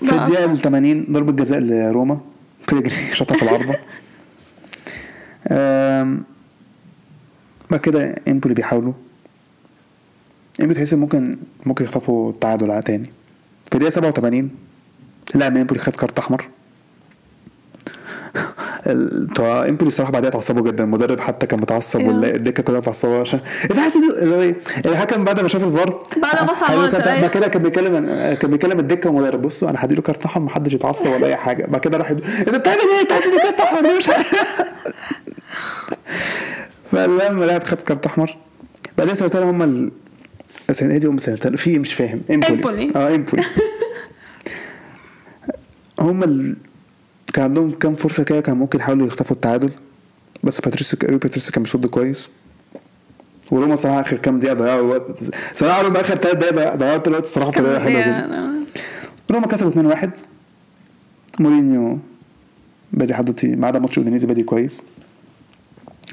[0.01, 0.53] في بقى الدقيقة أسرع.
[0.53, 2.21] ال 80 ضربة جزاء لروما.
[2.73, 3.75] بيجري شاطها في العارضة.
[7.71, 8.93] بعد كده إمبولي بيحاولوا.
[10.61, 13.11] إمبولي تحس ممكن ممكن يخطفوا التعادل على تاني.
[13.67, 14.51] في الدقيقة 87
[15.35, 16.49] لا إمبولي خد كارت أحمر.
[18.87, 22.05] بتوع امبولي الصراحه بعدها اتعصبوا جدا المدرب حتى كان متعصب Yeah.
[22.05, 23.41] والدكة كلها متعصبة عشان
[23.73, 24.57] إن- اللي هو إيه؟
[24.87, 26.91] الحكم بعد ما شاف الفار بعد ما بص على.
[27.21, 31.11] بعد كده كان بيكلم كان بيكلم الدكة والمدرب بصوا أنا هديله كارت احمر محدش يتعصب
[31.11, 31.67] ولا أي حاجة.
[31.67, 32.11] بعد كده راح.
[32.11, 34.35] انت بتعمل إيه؟ أنت عايز كارت احمر مش عارف.
[36.93, 38.37] فالمهم لاعب خد كارت أحمر.
[38.99, 39.91] بعدين سنتين هم ال...
[40.71, 42.21] السنة دي هم سنتين في مش فاهم.
[42.31, 42.93] امبولي.
[42.97, 43.43] آه امبولي
[46.01, 46.57] هم ال...
[47.33, 49.71] كان عندهم كام فرصة كده كان ممكن يحاولوا يخطفوا التعادل.
[50.45, 52.29] بس باتريسيو روي باتريسيو كان بيصد كويس.
[53.51, 55.25] وروما صراحة آخر كام دقيقة ضيعوا وقت
[55.55, 58.65] صراحة روما آخر ثلاث دقايق ضيعوا الوقت الصراحه بطريقة كان- حلوة جدا.
[59.31, 60.09] روما كسبوا 2-1
[61.41, 61.99] مورينيو
[62.93, 64.83] بادي حضرتي ما عدا ماتش اودينيزي بادي كويس.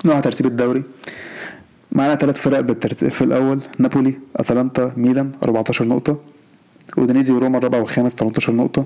[0.06, 0.84] نوع ترتيب الدوري.
[1.92, 3.60] معانا ثلاث فرق بالترتيب في الأول.
[3.80, 6.20] نابولي أتلانتا ميلان 14 نقطة.
[6.98, 8.86] اودينيزي وروما الرابع والخامس 18 نقطة.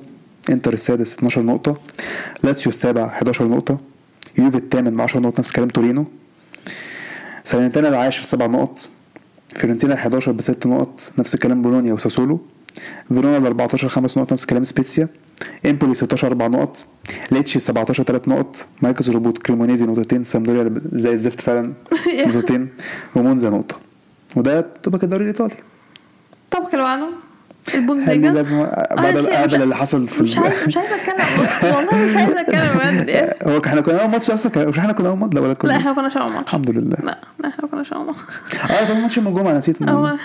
[0.50, 1.78] انتر السادس 12 نقطة.
[2.44, 3.78] لاتسيو السابع 11 نقطة.
[4.40, 6.06] يوفي الثامن 10 نقط نفس كلام تورينو.
[7.44, 8.90] سالرنتانا العاشر سبع نقط.
[9.56, 11.12] فيورنتينا ال 11 بست نقط.
[11.18, 12.40] نفس الكلام بولونيا وساسولو
[13.10, 14.34] فيرونا ال 14 خمس نقط.
[14.34, 15.08] نفس الكلام سبيتسيا.
[15.66, 16.86] إمبولي 16 أربع نقط.
[17.32, 18.66] ليتشي 17 ثلاث نقط.
[18.82, 20.24] مركز الهبوط كريمونيزي نقطتين.
[20.24, 21.74] سامبدوريا زي الزفت فعلا
[22.28, 22.70] نقطتين.
[23.16, 23.76] ومونزا نقطة.
[24.36, 25.56] وده تبقى الدوري الإيطالي.
[26.52, 27.10] طب اللي
[27.76, 32.06] البوندسليجا لازم بعد أنا مش- القعده اللي حصل في مش عايزه مش عايزة أتكلم والله
[32.06, 33.36] مش عايزة أتكلم بجد يعني.
[33.54, 35.78] هو إحنا كنا اول ماتش أصلا؟ مش إحنا كنا اول ماتش؟ لا ولا لا كنا
[35.78, 36.48] إحنا كنا شباب ماتش.
[36.48, 36.98] الحمد لله.
[37.04, 38.20] لا لا إحنا كنا شباب ماتش.
[38.72, 40.06] آه كان ماتش يوم الجمعه نسيت هو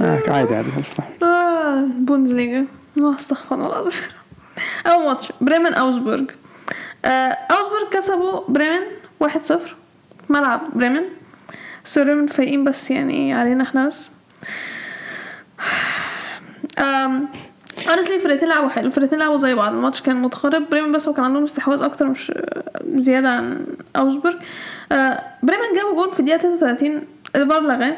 [0.00, 2.64] آه عادي عادي خلاص آه، بوندسليجا
[2.98, 3.92] آه، استغفر الله العظيم.
[4.86, 6.30] أول ماتش بريمن اوزبورج
[7.04, 7.08] آه
[7.50, 8.80] اوزبورج كسبوا بريمن
[9.24, 9.28] 1-0
[10.28, 11.02] ملعب بريمن.
[11.84, 14.10] بس بريمن فايقين بس يعني إيه علينا إحنا بس.
[17.86, 18.86] Honestly الفرقتين لعبوا حلو.
[18.86, 19.72] الفرقتين لعبوا زي بعض.
[19.72, 20.70] الماتش كان متقارب.
[20.70, 22.32] بريمن بس هو كان عندهم استحواذ أكتر مش
[22.94, 24.36] زيادة عن اوزبورج
[24.92, 27.02] آه بريمن جابوا جون في الدقيقة 33
[27.36, 27.96] الفار لغاه.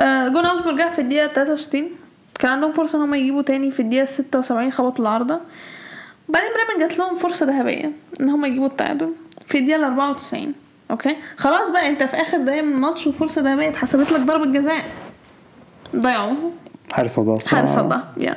[0.00, 1.90] آه جون اوزبورج جه في الدقيقة 63
[2.38, 5.40] كان عندهم فرصة إن هم يجيبوا تاني في الدقيقة 76 خبطوا العارضة.
[6.28, 9.12] بعدين بريمن جات لهم فرصة ذهبية إن هم يجيبوا التعادل
[9.46, 10.54] في الدقيقة 94
[10.90, 14.84] okay؟ خلاص بقى أنت في آخر دقيقه من الماتش وفرصة ذهبية اتحسبت لك ضربة جزاء.
[15.96, 16.36] ضيعوها.
[16.92, 18.36] حارس صدى حارس صدى يا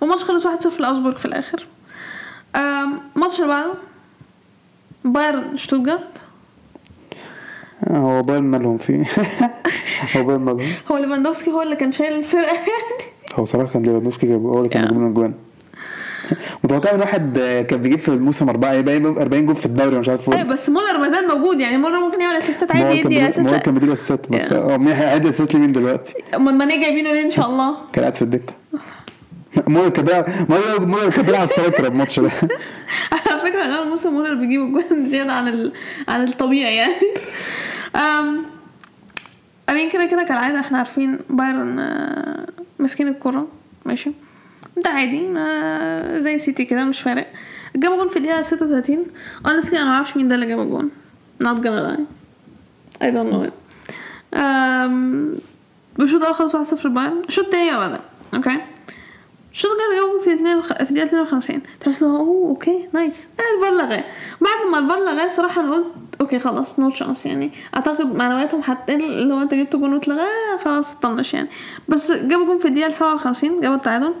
[0.00, 1.66] والماتش خلص 1-0 لاوزبورج في الآخر.
[2.56, 3.72] آم، الماتش اللي بعده
[5.04, 6.08] بايرن شتوتجارت
[7.90, 9.04] هو بايرن مالهم فيه.
[10.16, 10.72] هو بايرن مالهم.
[10.92, 12.56] هو ليفاندوفسكي هو اللي كان شايل الفرقة.
[13.34, 14.82] هو صراحة كان ليفاندوسكي جاب هو اللي كان.
[14.82, 15.08] بيجيب لنا
[16.66, 17.38] اجوان متوقع إن واحد
[17.68, 20.98] كان بيجيب في الموسم 4 باين 40 جول في الدوري مش عارف إيه بس مولر
[20.98, 23.52] ما زال موجود يعني مولر ممكن يعمل اسيستات هو عادي كان يدي بيجيب- ما هو
[23.52, 24.56] assist كان بيجيب اسيستات بس Yeah.
[24.56, 28.22] هو هيعدي اسيستات لمين دلوقتي؟ أمال ماني جايبينه ليه إن شاء الله كان قاعد في
[28.22, 28.52] الدكة
[29.68, 32.30] مولر كان بيلعب مولر مولر كان بيلعب على ال striker الماتش ده
[33.30, 35.72] على فكرة ان أول موسم مولر بيجيب اجوان زيادة عن ال...
[36.08, 36.92] عن الطبيعي يعني.
[39.70, 42.46] I mean كده كده كالعادة إحنا عارفين بايرن آه،
[42.78, 43.46] ماسكين الكرة
[43.84, 44.10] ماشي
[44.76, 47.26] ده عادي ما زي سيتي كده مش فارق.
[47.76, 49.04] جابوا جون في الدقيقة 36
[49.46, 50.90] honestly أنا معرفش مين ده اللي جاب الجون
[51.44, 52.00] not gonna lie.
[53.04, 53.52] I don't know it.
[56.00, 57.22] الشوط الأول خلص 1-0 بايرن.
[57.28, 58.00] الشوط التاني بقى بدأ
[58.34, 58.60] okay
[59.52, 64.04] شوتجارت جابوا في 2 في الدقيقة 52 تحس انه oh okay nice الفار لغاه
[64.40, 65.86] بعد ما الفار لغاه صراحة أنا قلت
[66.20, 70.56] okay خلاص no chance يعني أعتقد معنوياتهم هتقل اللي هو أنت جبت جون واتلغى آه،
[70.64, 71.48] خلاص طنش يعني.
[71.88, 74.14] بس جابوا جون في الدقيقة 57 جابوا التعادل.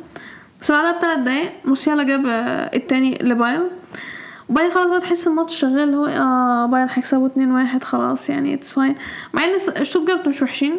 [0.62, 1.52] بس بعدها بثلاث دقايق.
[1.64, 3.68] موسيالا جاب آه، التاني لبايرن.
[4.48, 7.28] وبعدين خلاص بقى تحس الماتش شغال اللي هو آه بايرن هيكسبوا
[7.78, 8.94] 2-1 خلاص يعني it's fine
[9.32, 10.76] مع إن شتوتجارت مش وحشين.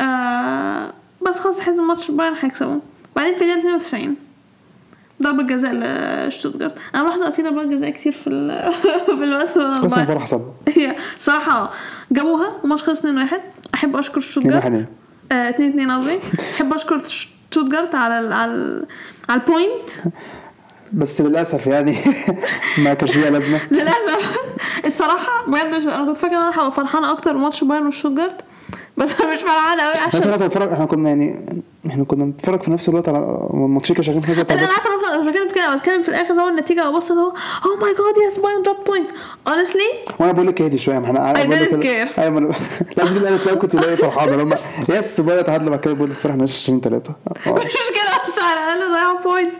[0.00, 0.92] آه
[1.28, 2.78] بس خلاص تحس الماتش بايرن هيكسبوا
[3.16, 4.16] بعدين في الدقيقة 92
[5.22, 8.72] ضربة جزاء لشتوتجارت أنا ملاحظة في ضربات جزاء كتير في ال
[9.18, 11.70] في الوقت اللي الفرح حسب هي صراحة
[12.12, 13.06] جابوها والماتش خلص 2-1
[13.74, 14.68] أحب أشكر شتوتجارت 2-1
[15.32, 16.18] آه 2 2 قصدي.
[16.54, 16.98] أحب أشكر
[17.50, 18.86] شتوتجارت على ال على ال
[19.28, 19.90] على ال point؟
[20.92, 21.98] بس للأسف يعني
[22.84, 23.60] ما كانش ليها لازمة.
[23.70, 24.46] للأسف.
[24.86, 28.40] الصراحة بجد مش أنا كنت فاكرة إن أنا هبقى فرحانة أكتر بماتش بايرن وشتوتجارت
[28.98, 32.24] بس أنا مش فرحانه قوي بس عشان إحنا كنا بنتفرج إحنا كنا يعني إحنا كنا
[32.24, 34.52] بنتفرج في نفس الوقت على ماتشين كانوا شغالين في نفس الوقت.
[34.52, 37.28] أنا عارفة أنا مش بتكلم في كده بتكلم في الآخر هو النتيجة اللي هو
[37.64, 39.10] oh my God yes بايرن drop points
[39.48, 42.18] honestly وأنا بقول لك اهدي شوية ما إحنا didn't كده- care.
[42.18, 42.56] أيوه ما أنا-
[42.98, 44.56] لازم الالف لو كنت لاقي فرحانه لما
[44.88, 49.20] يس بقى تعادلوا بعد كده بقول فرح 20 3 مش مشكله بس على الأقل ضيعوا
[49.22, 49.56] بوينتس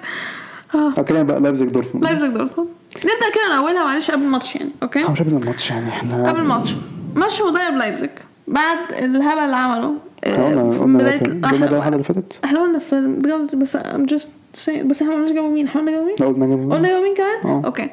[0.98, 5.02] اتكلم بقى لايبزيج دورتموند لايبزيج دورتموند نبدأ كده من أولها معلش قبل الماتش يعني أوكي؟
[5.02, 6.70] مش قبل الماتش يعني إحنا قبل الماتش.
[7.16, 8.10] مشوا ضيع لايبزيج
[8.48, 9.94] بعد الهبل اللي عمله
[10.26, 10.68] إحنا
[10.98, 14.28] بداية- فين؟ قلنا ده الحلقة اللي فاتت إحنا قلنا في الجولة بس just
[14.66, 17.02] saying بس إحنا ما قلناش جابوا مين إحنا قلنا جابوا مين؟ قلنا جابوا قلنا جابوا
[17.04, 17.62] مين كمان؟ آه.
[17.64, 17.90] أوكي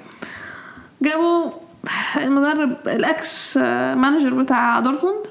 [1.01, 1.49] جابوا
[2.17, 3.57] المدرب الاكس
[3.97, 5.25] manager بتاع دورتموند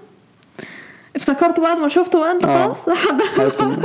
[1.16, 2.72] افتكرته بعد ما شفته بقى أنت آه.
[2.72, 2.88] خلاص
[3.38, 3.82] عرفت مين.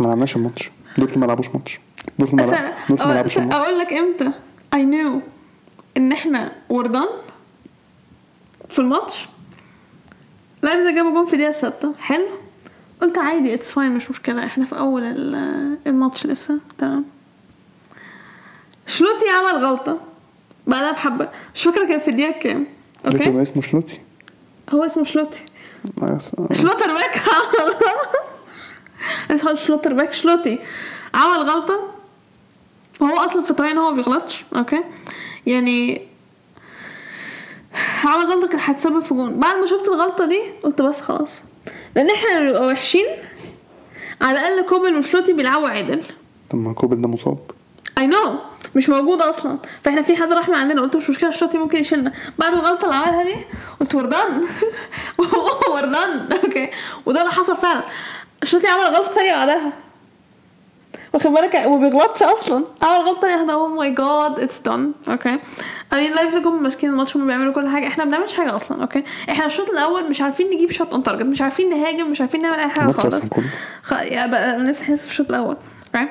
[0.00, 1.80] ما لعبناش الماتش دورتموند ما لعبوش ماتش
[2.18, 2.50] دورتموند
[2.90, 4.30] ما لعبوش الماتش أقول لك إمتى
[4.74, 5.10] I knew
[5.96, 7.08] إن إحنا done
[8.68, 9.26] في الماتش.
[10.62, 12.26] لايبزيج جابوا جون في دقيقة ستة حلو.
[13.02, 14.44] قلت عادي it's fine مش مشكلة.
[14.44, 16.58] إحنا في أول ال- الماتش لسه.
[16.78, 17.04] تمام.
[18.86, 19.98] شلوتي عمل غلطة.
[20.66, 21.28] بعدها بحبة.
[21.54, 22.66] مش فاكرة كان في الدقيقة كام.
[23.06, 24.00] okay؟ ما اسمه شلوتي.
[24.70, 25.42] هو اسمه شلوتي.
[26.52, 27.22] شلوتر باك.
[29.46, 30.58] عمل شلوتر باك شلوتي.
[31.14, 31.90] عمل غلطة.
[33.00, 34.44] وهو أصلا في طبيعي إن هو ما بيغلطش.
[34.56, 34.80] okay؟
[35.46, 36.06] يعني
[38.04, 41.40] عمل غلطة كانت هتسبب في جون بعد ما شفت الغلطة دي قلت بس خلاص.
[41.96, 43.06] لأن إحنا اللي بنبقى وحشين.
[44.20, 46.02] على الأقل كوبل وشلوتي بيلعبوا عدل.
[46.50, 47.38] طب ما كوبل ده مصاب.
[47.98, 48.38] I know
[48.74, 49.58] مش موجود أصلا.
[49.84, 50.82] فإحنا في حد راح من عندنا.
[50.82, 52.12] قلت مش مشكلة شلوتي ممكن يشيلنا.
[52.38, 53.36] بعد الغلطة اللي عملها دي
[53.80, 54.44] قلت we're done
[55.70, 56.70] we're done okay
[57.06, 57.82] وده اللي حصل فعلا.
[58.44, 59.72] شلوتي عمل غلطة ثانية بعدها.
[61.16, 62.64] واخد بالك؟ وما بيغلطش أصلا.
[62.82, 65.38] عمل غلطه ثانية oh my God it's done okay
[65.92, 67.86] I mean لايبزيج هم ماسكين الماتش هم بيعملوا كل حاجة.
[67.88, 68.82] إحنا ما بنعملش حاجة أصلا.
[68.82, 72.10] okay إحنا الشوط الأول مش عارفين نجيب شوت اون تارجت مش عارفين نهاجم.
[72.10, 73.30] مش عارفين نعمل أي حاجة خالص.
[73.82, 73.94] خ...
[74.26, 75.56] بقى لسه حاسس في الشوط الأول.
[75.94, 76.08] أوكي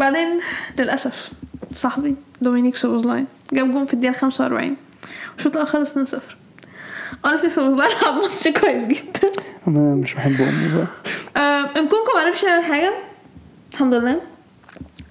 [0.00, 0.40] بعدين
[0.78, 1.30] للأسف
[1.74, 4.76] صاحبي دومينيك سوبوزلاي جاب جون في الدقيقة 45
[5.38, 6.18] الشوط الأول خلص 2-0
[7.26, 9.28] اونستلي سوبوزلاي لعب ماتش كويس جدا.
[9.68, 10.86] أنا مش بحب امي بقى
[11.42, 12.92] آه، انكونكو ما عرفش يعمل حاجة.
[13.72, 14.20] الحمد لله.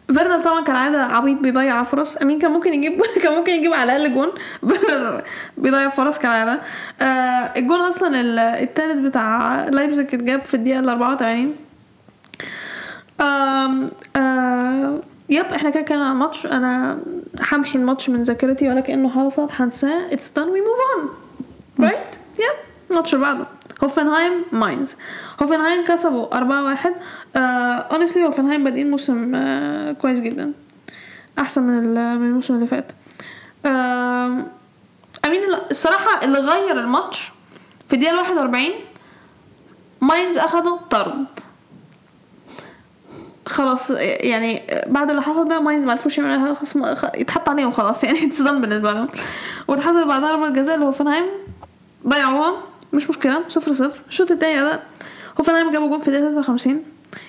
[0.07, 2.17] فيرنر طبعا كالعاده عبيط بيضيع فرص.
[2.17, 4.27] أمين كان ممكن يجيب كان ممكن يجيب على الأقل جون.
[4.69, 5.23] فيرنر
[5.57, 6.59] بيضيع فرص كالعاده
[7.01, 7.05] آه
[7.57, 11.55] الجون أصلا ال- التالت بتاع لايبزيج اتجاب في الدقيقة ال 84
[13.21, 14.99] آم آه
[15.29, 16.99] يب إحنا كده كان على الماتش أنا
[17.51, 19.49] همحي الماتش من ذاكرتي ولا كانه حصل.
[19.55, 20.13] هنساه.
[20.13, 20.41] اتس done.
[20.43, 21.07] We move on.
[21.83, 21.97] رايت
[22.39, 22.55] يب.
[22.91, 23.45] الماتش اللي بعده.
[23.83, 24.95] هوفنهايم ماينز.
[25.41, 26.93] هوفنهايم كسبوا 4 1
[27.93, 30.51] اونستلي هوفنهايم بادئين موسم آه كويس جدا.
[31.39, 31.83] أحسن من
[32.19, 32.91] من الموسم اللي فات.
[33.65, 34.47] آم،
[35.25, 37.31] امين ال- الصراحة اللي غير الماتش
[37.87, 38.69] في الدقيقة 41
[40.01, 41.25] ماينز أخدوا طرد.
[43.47, 46.55] خلاص يعني بعد اللي حصل ده ماينز ما عرفوش يعملوا
[47.15, 49.07] يتحط عليهم خلاص يعني اتصدم بالنسبة لهم.
[49.67, 51.25] واتحسب بعدها ضربه جزاء لهوفنهايم
[52.07, 52.53] ضيعوها
[52.95, 54.01] مش مشكلة صفر صفر.
[54.07, 54.79] الشوط التاني ده
[55.39, 56.83] هوفنهايم جابوا جون في الدقيقة 53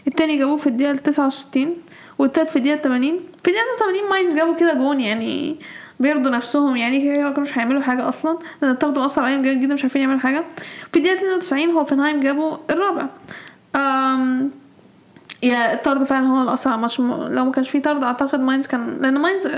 [0.08, 1.76] التاني جابوه في الدقيقة 69
[2.18, 3.10] والتالت في الدقيقة 80
[3.44, 5.56] في الدقيقة 83 ماينز جابوا كده جون يعني
[6.00, 8.38] بيرضوا نفسهم يعني كده ما كانوش هيعملوا حاجة أصلا.
[8.62, 10.44] لأن الطرد اثر عليهم جامد جدا مش عارفين يعملوا حاجة.
[10.92, 13.06] في الدقيقة 92 هوفنهايم جابوا الرابع.
[13.76, 14.50] أم
[15.43, 18.41] يا الطرد فعلا هو اللي اثر على الماتش م- لو ما كانش فيه طرد أعتقد
[18.41, 19.49] ماينز كان لأن ماينز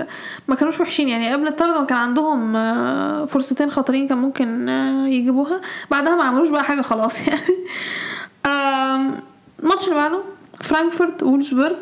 [0.49, 1.09] ما كانوش وحشين.
[1.09, 5.61] يعني قبل الطرد كان عندهم آه، فرصتين خطرين كان ممكن آه، يجيبوها.
[5.91, 7.19] بعدها ما عملوش بقى حاجة خلاص.
[7.27, 7.41] يعني
[9.63, 10.23] الماتش اللي بعده
[10.61, 11.77] فرانكفورت وولزبورج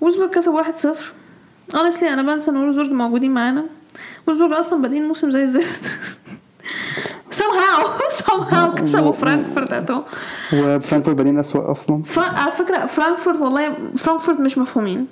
[0.00, 0.86] وولزبورج كسب 1-0
[1.76, 3.64] honestly أنا بنسى إن وولزبورج موجودين معانا.
[4.26, 5.82] وولزبورج أصلا بادئين الموسم زي الزفت.
[7.32, 7.86] somehow
[8.24, 10.02] somehow كسبوا فرانكفورت أتو.
[10.52, 12.02] وفرانكفورت بادئين اسوء أصلا.
[12.16, 15.06] على فكرة فرانكفورت والله فرانكفورت مش مفهومين.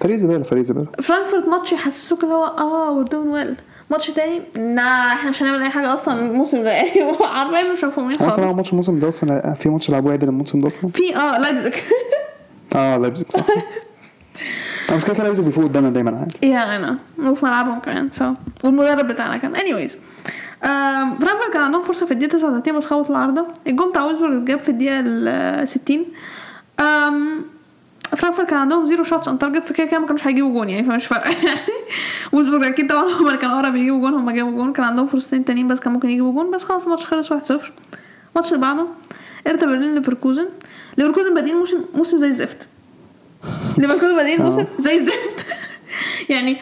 [0.00, 3.56] فريق زباله فريق زباله فرانكفورت ماتش يحسسوك اللي هو آه وير دوين ويل
[3.90, 6.26] ماتش تاني نا إحنا مش هنعمل أي حاجة أصلا.
[6.30, 6.90] الموسم ده يعني
[7.34, 8.56] عارفين مش مفهومين هو أصلا خالص.
[8.56, 11.72] ماتش الموسم ده أصلا في ماتش لعبوه عادل الموسم ده أصلا؟ في آه لايبزيج
[12.76, 13.44] آه لايبزيج صح.
[14.88, 16.48] أنا مش كده لايبزيج بيفوق قدامنا دايما عادي.
[16.52, 18.32] يا أنا وفي ملعبهم كمان سو
[18.64, 19.54] والمدرب بتاعنا كمان.
[19.60, 19.92] Anyways.
[20.64, 23.46] آم، فرانكفورت كان عندهم فرصة في الدقيقة 39 بس خبطوا العارضة.
[23.66, 26.04] الجون بتاع وولزبورج اتجاب في الدقيقة ال 60
[26.80, 27.42] آم،
[28.16, 31.06] فرانكفورت كان عندهم زيرو شوتس ان تارجت فكده كده ما كانوش هيجيبوا جون يعني فمش
[31.06, 31.30] فارقة.
[31.46, 31.60] يعني
[32.32, 34.72] وولزبورج أكيد طبعا هم اللي كانوا قرب يجيبوا جون هم جابوا جون.
[34.72, 36.50] كان عندهم فرصتين تانيين بس كان ممكن يجيبوا جون.
[36.50, 37.36] بس خلاص الماتش خلص 1-0
[38.34, 38.86] الماتش اللي بعده
[39.46, 40.46] إرتا برلين ليفركوزن.
[40.98, 42.58] ليفركوزن بادئين موسم موسم زي الزفت.
[43.78, 45.46] ليفركوزن بادئين موسم زي الزفت.
[46.30, 46.56] يعني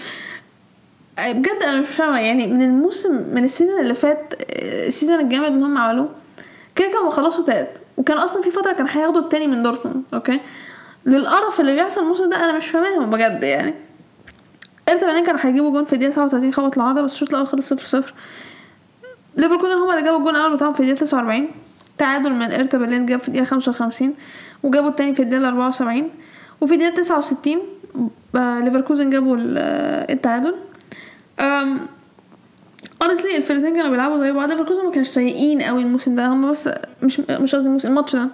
[1.18, 5.64] بجد أنا مش فاهمة يعني من الموسم من السيزون اللي فات آه، السيزون الجامد اللي
[5.66, 6.08] هم عملوه
[6.74, 10.40] كده كانوا خلصوا تالت وكان أصلا في فترة كان هياخدوا التاني من دورتموند أوكي؟
[11.06, 13.74] للقرف اللي بيحصل الموسم ده أنا مش فاهماهم بجد يعني.
[14.88, 17.86] انت بعدين كانوا هيجيبوا جون في الدقيقة 37 خبط العارضة بس الشوط الأول خلص 0
[17.86, 18.14] 0
[19.36, 21.48] ليفركوزن هم اللي جابوا الجون الأول بتاعهم في الدقيقة 49
[21.98, 24.14] تعادل من ارتا برلين جاب في الدقيقة 55
[24.62, 26.10] وجابوا التاني في الدقيقة 74
[26.60, 27.56] وفي الدقيقة 69
[28.36, 30.54] آه، ليفركوزن جابوا ال- آه، التعادل.
[33.04, 36.26] Honestly الفرقتين كانوا بيلعبوا زي بعض ليفركوزن ما كانش سيئين قوي الموسم ده.
[36.26, 36.68] هم بس
[37.02, 38.28] مش مش قصدي الموسم الماتش ده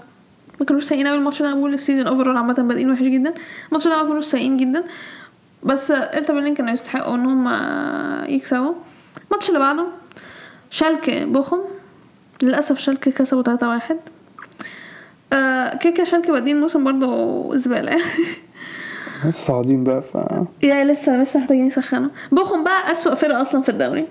[0.61, 1.17] ما كانوش سيئين قوي.
[1.19, 3.35] الماتش ده أنا بقول السيزون اوفرول عامة بادئين وحش جدا.
[3.69, 4.85] الماتش ده ما كانوش سيئين جدا.
[5.63, 7.49] بس ارتا برلين كانوا يستحقوا إن هم
[8.29, 8.75] يكسبوا.
[9.31, 9.87] الماتش اللي بعده
[10.71, 11.61] شالكه بوخم.
[12.43, 13.99] للأسف شالكه كسبوا 3 1
[15.33, 17.97] آه كيكا شالكه بادئين الموسم برضه زبالة.
[19.25, 20.15] لسه صاعدين بقى ف
[20.63, 22.09] يا لسه لسه محتاجين يسخنوا.
[22.33, 24.07] بوخم بقى أسوأ فرقة أصلا في الدوري.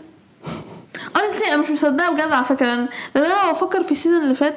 [1.16, 4.56] Honestly أنا مش مصدقة بجد على لأن أنا لو بفكر في السيزون اللي فات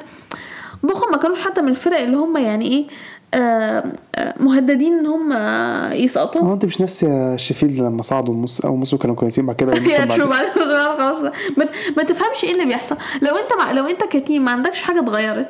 [0.83, 2.87] بوخم ما كانوش حتى من الفرق اللي هم يعني إيه
[3.35, 3.85] آه
[4.17, 6.43] آه مهددين إن هم آه، يسقطوا.
[6.43, 10.05] هو أنت مش ناسي شيفيلد لما صعدوا النص اول موسم كانوا كويسين بعد كده يا
[10.05, 10.27] بعد شو كده.
[10.27, 11.23] بعد بعد خلاص.
[11.57, 11.67] ما,
[11.97, 12.97] ما تفهمش إيه اللي بيحصل.
[13.23, 15.49] لو أنت مع لو أنت كتيم ما عندكش حاجة اتغيرت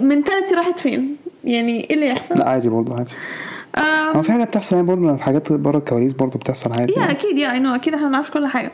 [0.00, 1.16] منتاليتي راحت فين؟
[1.46, 3.14] يعني إيه اللي يحصل؟ لا عادي برضه عادي.
[4.16, 7.10] هو في حاجة بتحصل يعني برضه في حاجات بره الكواليس برضه بتحصل عادي يا يعني.
[7.12, 8.72] أكيد يا اي أكيد إحنا بنعرفش كل حاجة.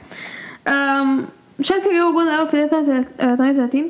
[0.68, 1.25] أم
[1.61, 3.85] شالكه جابوا جول الأول في الدقيقه 38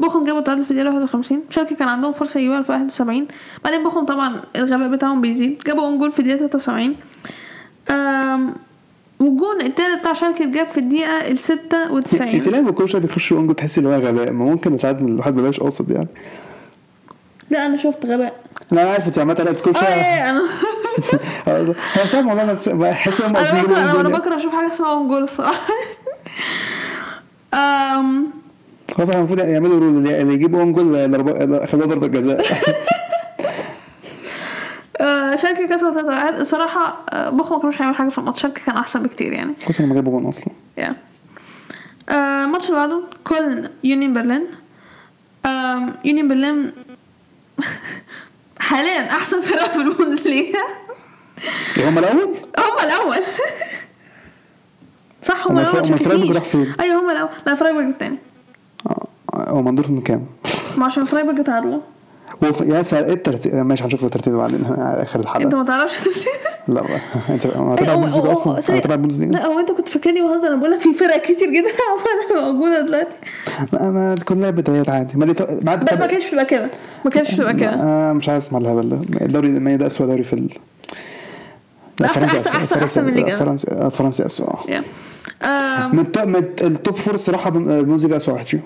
[0.00, 3.26] بوخم جابوا التعادل في الدقيقه 51 شالكه كان عندهم فرصة يجيبوها في 71
[3.64, 5.62] بعدين بوخم طبعا الغباء بتاعهم بيزيد.
[5.66, 6.96] جابوا اون جول في الدقيقه 73
[7.90, 8.54] أم
[9.20, 12.28] والجون التالت بتاع شالكه اتجاب في الدقيقة ال انت 96
[12.64, 14.30] ليه كل شوية بيخش اونجو تحس إن هو غباء.
[14.32, 16.08] ما ممكن ساعات الواحد بلاش قاصد يعني.
[17.50, 18.34] لا أنا شفت غباء.
[18.70, 20.42] لا أنا عارف أنت تلاقي كل آه شوية يا أنا
[21.96, 25.22] أنا صعب والله أنا بحس إن أنا بكره أنا بكره أشوف حاجة اسمها أون جول
[25.22, 25.60] الصراحة.
[28.94, 32.40] خلاص إحنا المفروض يعملوا رول اللي يجيب أون جول خلوها ضربة جزاء.
[35.00, 38.42] آه، شالكه كسبوا 3 1 الصراحة آه، بوخم ما كانوش هيعملوا حاجة في الماتش.
[38.42, 39.54] شالكه كان أحسن بكتير يعني.
[39.64, 40.54] كويس انهم جابوا جول أصلا.
[40.78, 40.94] يا
[42.08, 44.46] آه، الماتش اللي بعده كولن يونيون برلين
[46.04, 46.72] يونيون برلين
[48.60, 50.58] حاليا أحسن فرقة في البوندسليغا
[51.78, 52.20] هم الأول
[52.58, 53.18] هم الأول
[55.22, 56.36] صح هم الأول الفرايبورج كتير.
[56.36, 58.18] راح فين؟ أيوه هم الأول لا فرايبورج التاني
[58.90, 60.26] آه، هو مندور من كام؟
[60.76, 61.80] ما عشان فرايبورج تعادلوا
[62.44, 65.64] هو في- يا سا إيه الترتيب ماشي هنشوف الترتيب بعدين على آخر أنت الحلقة ما
[65.64, 66.22] تعرفش ترتيب
[66.74, 66.82] لا.
[67.30, 68.60] أنت هو- البوندسليغا هو- أصلا.
[68.68, 71.68] أنا البوندسليغا لا هو أنت كنت فاكرني بهزر أنا بقول لك في فرق كتير جدا
[71.90, 73.14] عماله موجودة دلوقتي.
[73.72, 75.18] لا ما كلها بدايات عادي.
[75.18, 76.70] ما بعد بس ما كانش بتبقى كده.
[77.04, 77.70] ما كانش بتبقى كده.
[77.70, 79.00] آه مش عايز أسمع الهبل ده.
[79.26, 80.48] الدوري الالماني ده اسوء دوري في ال
[82.00, 82.08] لا،.
[82.08, 83.36] أحسن- فرنسا- أحسن من الليجا.
[83.36, 84.56] فرنسا فرنسا اسوء
[85.92, 86.04] من
[86.62, 88.62] ال top four الصراحة بوندسليجا اسوء واحد فيهم.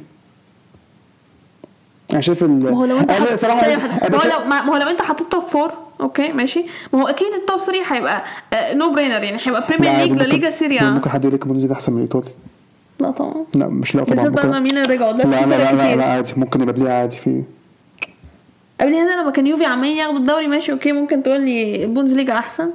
[2.15, 3.35] أنا شايف ال ما هو لو أنت حط...
[3.35, 3.77] صراحة.
[3.77, 7.29] ما هو لو ما هو لو أنت حطيت top four okay ماشي؟ ما هو أكيد
[7.41, 8.25] ال top 3 هيبقى
[8.75, 11.93] no brainer يعني هيبقى Premier League لا ليجا سيريا ممكن حد يقول لك بوندسليجا أحسن
[11.93, 12.31] من الايطالي
[13.01, 13.45] لا طبعا.
[13.55, 16.63] لا مش لا طبعا بالذات بقى مين اللي رجعوا لا لا لا, لا, عادي ممكن
[16.63, 17.43] يبقى ليها عادي في
[18.81, 22.71] قبل هنا لما كان يوفي عمالين ياخدوا الدوري ماشي okay ممكن تقول لي البوندسليجا أحسن.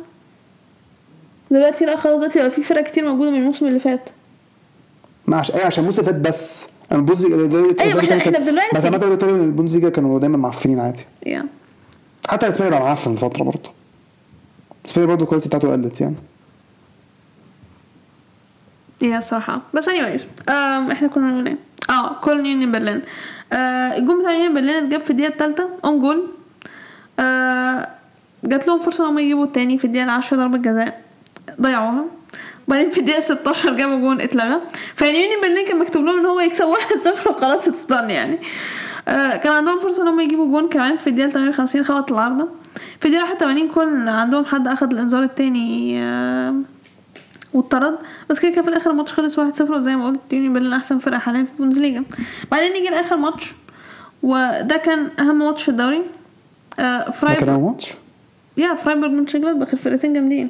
[1.51, 4.09] دلوقتي لا خلاص دلوقتي بقى في فرق كتير موجودة من الموسم اللي فات.
[5.27, 6.63] ما عشان إيه عشان الموسم اللي فات بس.
[6.63, 11.05] أنا البوندسليجا إحنا- كان- إحنا دلوقتي- بس الدوري الايطالي البوندسليجا كانوا دايما معفنين عادي.
[11.25, 11.45] يا
[12.29, 13.69] حتى إسبانيا بقى معفن فترة برضه.
[14.85, 16.15] إسبانيا برضه ال quality بتاعته قلت يعني.
[19.01, 20.51] yeah الصراحة بس anyways um,
[20.91, 21.57] إحنا كنا بنقول إيه؟
[21.89, 23.01] آه كولن يونيون برلين.
[23.53, 23.55] آه
[23.97, 26.27] الجون بتاع يونيون برلين اتجاب في الدقيقة التالتة own goal
[27.19, 27.87] آه
[28.43, 31.01] جات لهم فرصة إن هم يجيبوا التاني في الدقيقة العاشرة ضربة جزاء
[31.61, 32.05] ضيعوها.
[32.69, 34.61] وبعدين في الدقيقة 16 جابوا جون اتلغى.
[34.95, 38.39] فيعني يونيون برلين كان مكتوب لهم إن هو يكسب 1-0 وخلاص destined يعني.
[39.07, 42.47] آه كان عندهم فرصة إن هم يجيبوا جون كمان في الدقيقة 58 خبط العارضة.
[42.99, 46.55] في الدقيقة 81 كولن عندهم حد اخد الإنذار التاني آه
[47.53, 47.97] واتطرد.
[48.29, 51.19] بس كده كده في الآخر الماتش خلص 1-0 وزي ما قلت يونيون برلين أحسن فرقة
[51.19, 52.03] حاليا في البوندسليجا
[52.51, 53.53] بعدين نيجي لاخر ماتش
[54.23, 56.01] وده كان أهم ماتش في الدوري.
[56.79, 57.87] آه ده كان فرايبورغ أول ماتش؟
[58.57, 60.49] yeah فرايبورغ مونشنجلادباخ الفرقتين جامدين.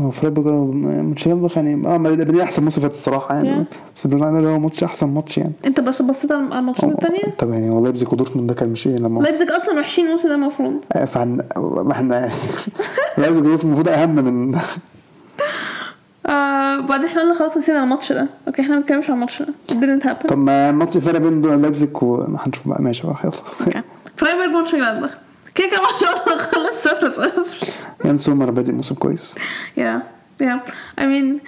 [0.00, 3.64] هو فرايبورغ مونشنجلادباخ يعني آه دي أحسن ماتش فات الصراحة يعني.
[3.94, 5.52] بس بالنسبة هو ماتش أحسن ماتش يعني.
[5.66, 8.96] أنت بس بصيت على الماتشات التانية؟ طب يعني هو لايبزيج ودورتموند ده كان مش إيه؟
[8.96, 10.74] لما لايبزيج أصلا وحشين الموسم ده المفروض.
[10.92, 12.28] آه، فعن ما إحنا
[13.18, 14.58] لايبزيج ودورتموند المفروض أهم من
[16.26, 18.26] آه بعدين إحنا قلنا خلاص نسينا الماتش ده.
[18.46, 19.48] okay إحنا ما بنتكلمش على الماتش ده.
[19.70, 20.26] Didn't happen.
[20.28, 22.82] طب ما الماتش فرق بين لايبزيج وهنشوف بقى.
[22.82, 23.32] ماشي بقى يلا.
[23.66, 23.82] okay.
[24.16, 25.18] فرايبورغ مونشنجلادباخ
[25.54, 26.71] كده كده الماتش أصلا خلص.
[26.82, 27.32] 0 0
[28.04, 29.34] يان سومر بادئ موسم كويس.
[29.76, 30.02] yeah
[30.40, 30.60] yeah
[31.00, 31.40] I mean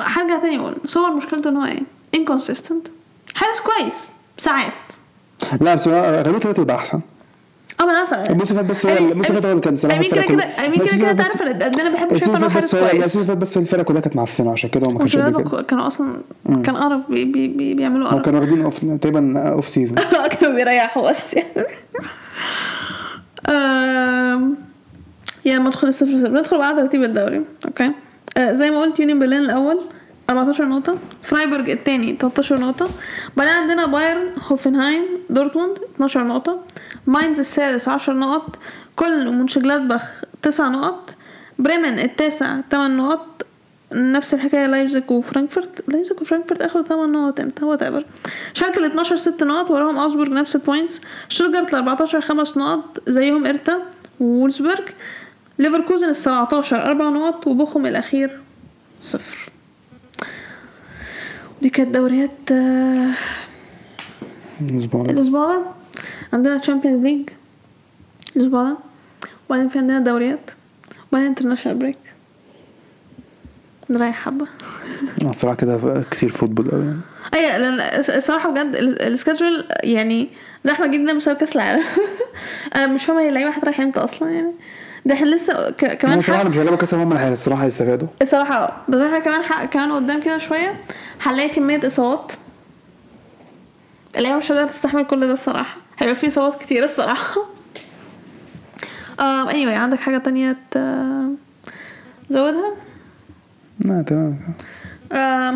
[0.00, 1.80] هرجع تاني أقول صور مشكلته ان هو إيه؟
[2.16, 2.88] inconsistent.
[3.34, 4.06] حارس كويس.
[4.36, 4.72] ساعات
[5.60, 7.00] لا بس هو اغلبيه الوقت بيبقى احسن
[7.80, 8.30] آه ما أنا عارفة.
[8.32, 10.44] الموسم اللي فات بس هو الموسم اللي فات هو اللي كان سلاح mean كده كده
[10.66, 13.14] كده كده تعرف ان أنا بحب الموسم شايف انه حارس الموسم كويس.
[13.16, 15.62] اللي فات بس الفرقه كلها كانت معفنة عشان كده هو ما كانش كده.
[15.62, 16.16] كانوا أصلا
[16.46, 18.22] كان قرف بي بي بي بيعملوا قرف.
[18.24, 19.98] كانوا واخدين اوف تقريبا اوف سيزون
[20.40, 21.34] كانوا بيريحوا بس.
[21.34, 21.48] يعني
[25.44, 26.30] yeah الماتش خلص صفر.
[26.30, 27.44] ندخل بقى ترتيب الدوري.
[27.66, 27.92] okay.
[28.36, 29.80] آه زي ما قلت يونيون برلين الأول
[30.30, 30.98] 14 نقطة.
[31.22, 32.88] فرايبورج الثاني 13 نقطة.
[33.36, 36.60] بعدين عندنا بايرن هوفنهايم دورتموند 12 نقطة.
[37.06, 38.58] ماينز السادس 10 نقط.
[38.96, 41.14] كولن ومونشنجلادباخ 9 نقط.
[41.58, 43.26] بريمن التاسع 8 نقط.
[43.92, 48.04] نفس الحكاية لايبزيج وفرانكفورت لايبزيج وفرانكفورت آخدوا 8 نقط إمتى whatever
[48.54, 53.02] شالكة ال 12 6 نقط وراهم اوجسبورج نفس ال points شتوتجارت ال 14 5 نقط
[53.08, 53.82] زيهم هيرتا
[54.20, 54.88] وولفسبورج.
[55.58, 58.40] ليفركوزن ال 17 4 نقط وبوخم الأخير
[59.00, 59.52] صفر.
[61.62, 63.10] دي كانت دوريات آه،
[64.60, 65.10] الأسبوع ده.
[65.10, 65.62] الأسبوع ده.
[66.32, 67.28] عندنا Champions League
[68.36, 68.76] الأسبوع ده.
[69.48, 70.50] وبعدين في عندنا دوريات.
[71.08, 71.98] وبعدين international break
[73.90, 74.46] نريح حبة.
[75.22, 77.00] أنا الصراحه كده كتير football قوي يعني.
[77.34, 77.80] أيوه لأن
[78.16, 80.28] الصراحه بجد ال- السكادجول يعني
[80.64, 81.84] زحمة جدا بسبب كأس العالم.
[82.76, 84.52] أنا مش فاهمة هي اللعيبة هتروح إمتى أصلا يعني.
[85.06, 88.08] ده إحنا لسه ك- أنا كمان الصراحه حق أنا مش هجيبها كاس اللي الصراحة هيستفادوا.
[88.22, 90.80] الصراحة بس إحنا كمان حق كمان قدام كده شوية
[91.22, 92.32] هنلاقي كمية إصابات.
[94.16, 95.76] اللعيبة مش هتقدر تستحمل كل ده الصراحة.
[95.98, 97.34] هيبقى في إصابات كتير الصراحة.
[99.20, 100.78] um, anyway عندك حاجة تانية ت-
[102.30, 102.72] تزودها
[103.84, 104.38] لا تمام.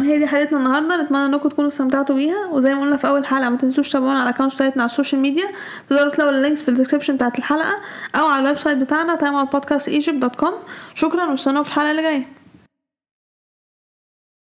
[0.03, 1.03] هي دي حلقتنا النهارده.
[1.03, 2.47] نتمنى إنكم تكونوا استمتعتوا بيها.
[2.53, 4.95] وزي ما قلنا في أول حلقة ما تنسوش تتابعونا على ال account بتاعتنا على ال
[4.95, 5.45] social media
[5.89, 7.75] تقدروا تلاقوا ال links في ال description بتاعت الحلقة
[8.15, 10.53] أو على ال website بتاعنا timeoutpodcastegypt.com
[10.95, 12.27] شكرا واستنوا في الحلقة اللي جاية.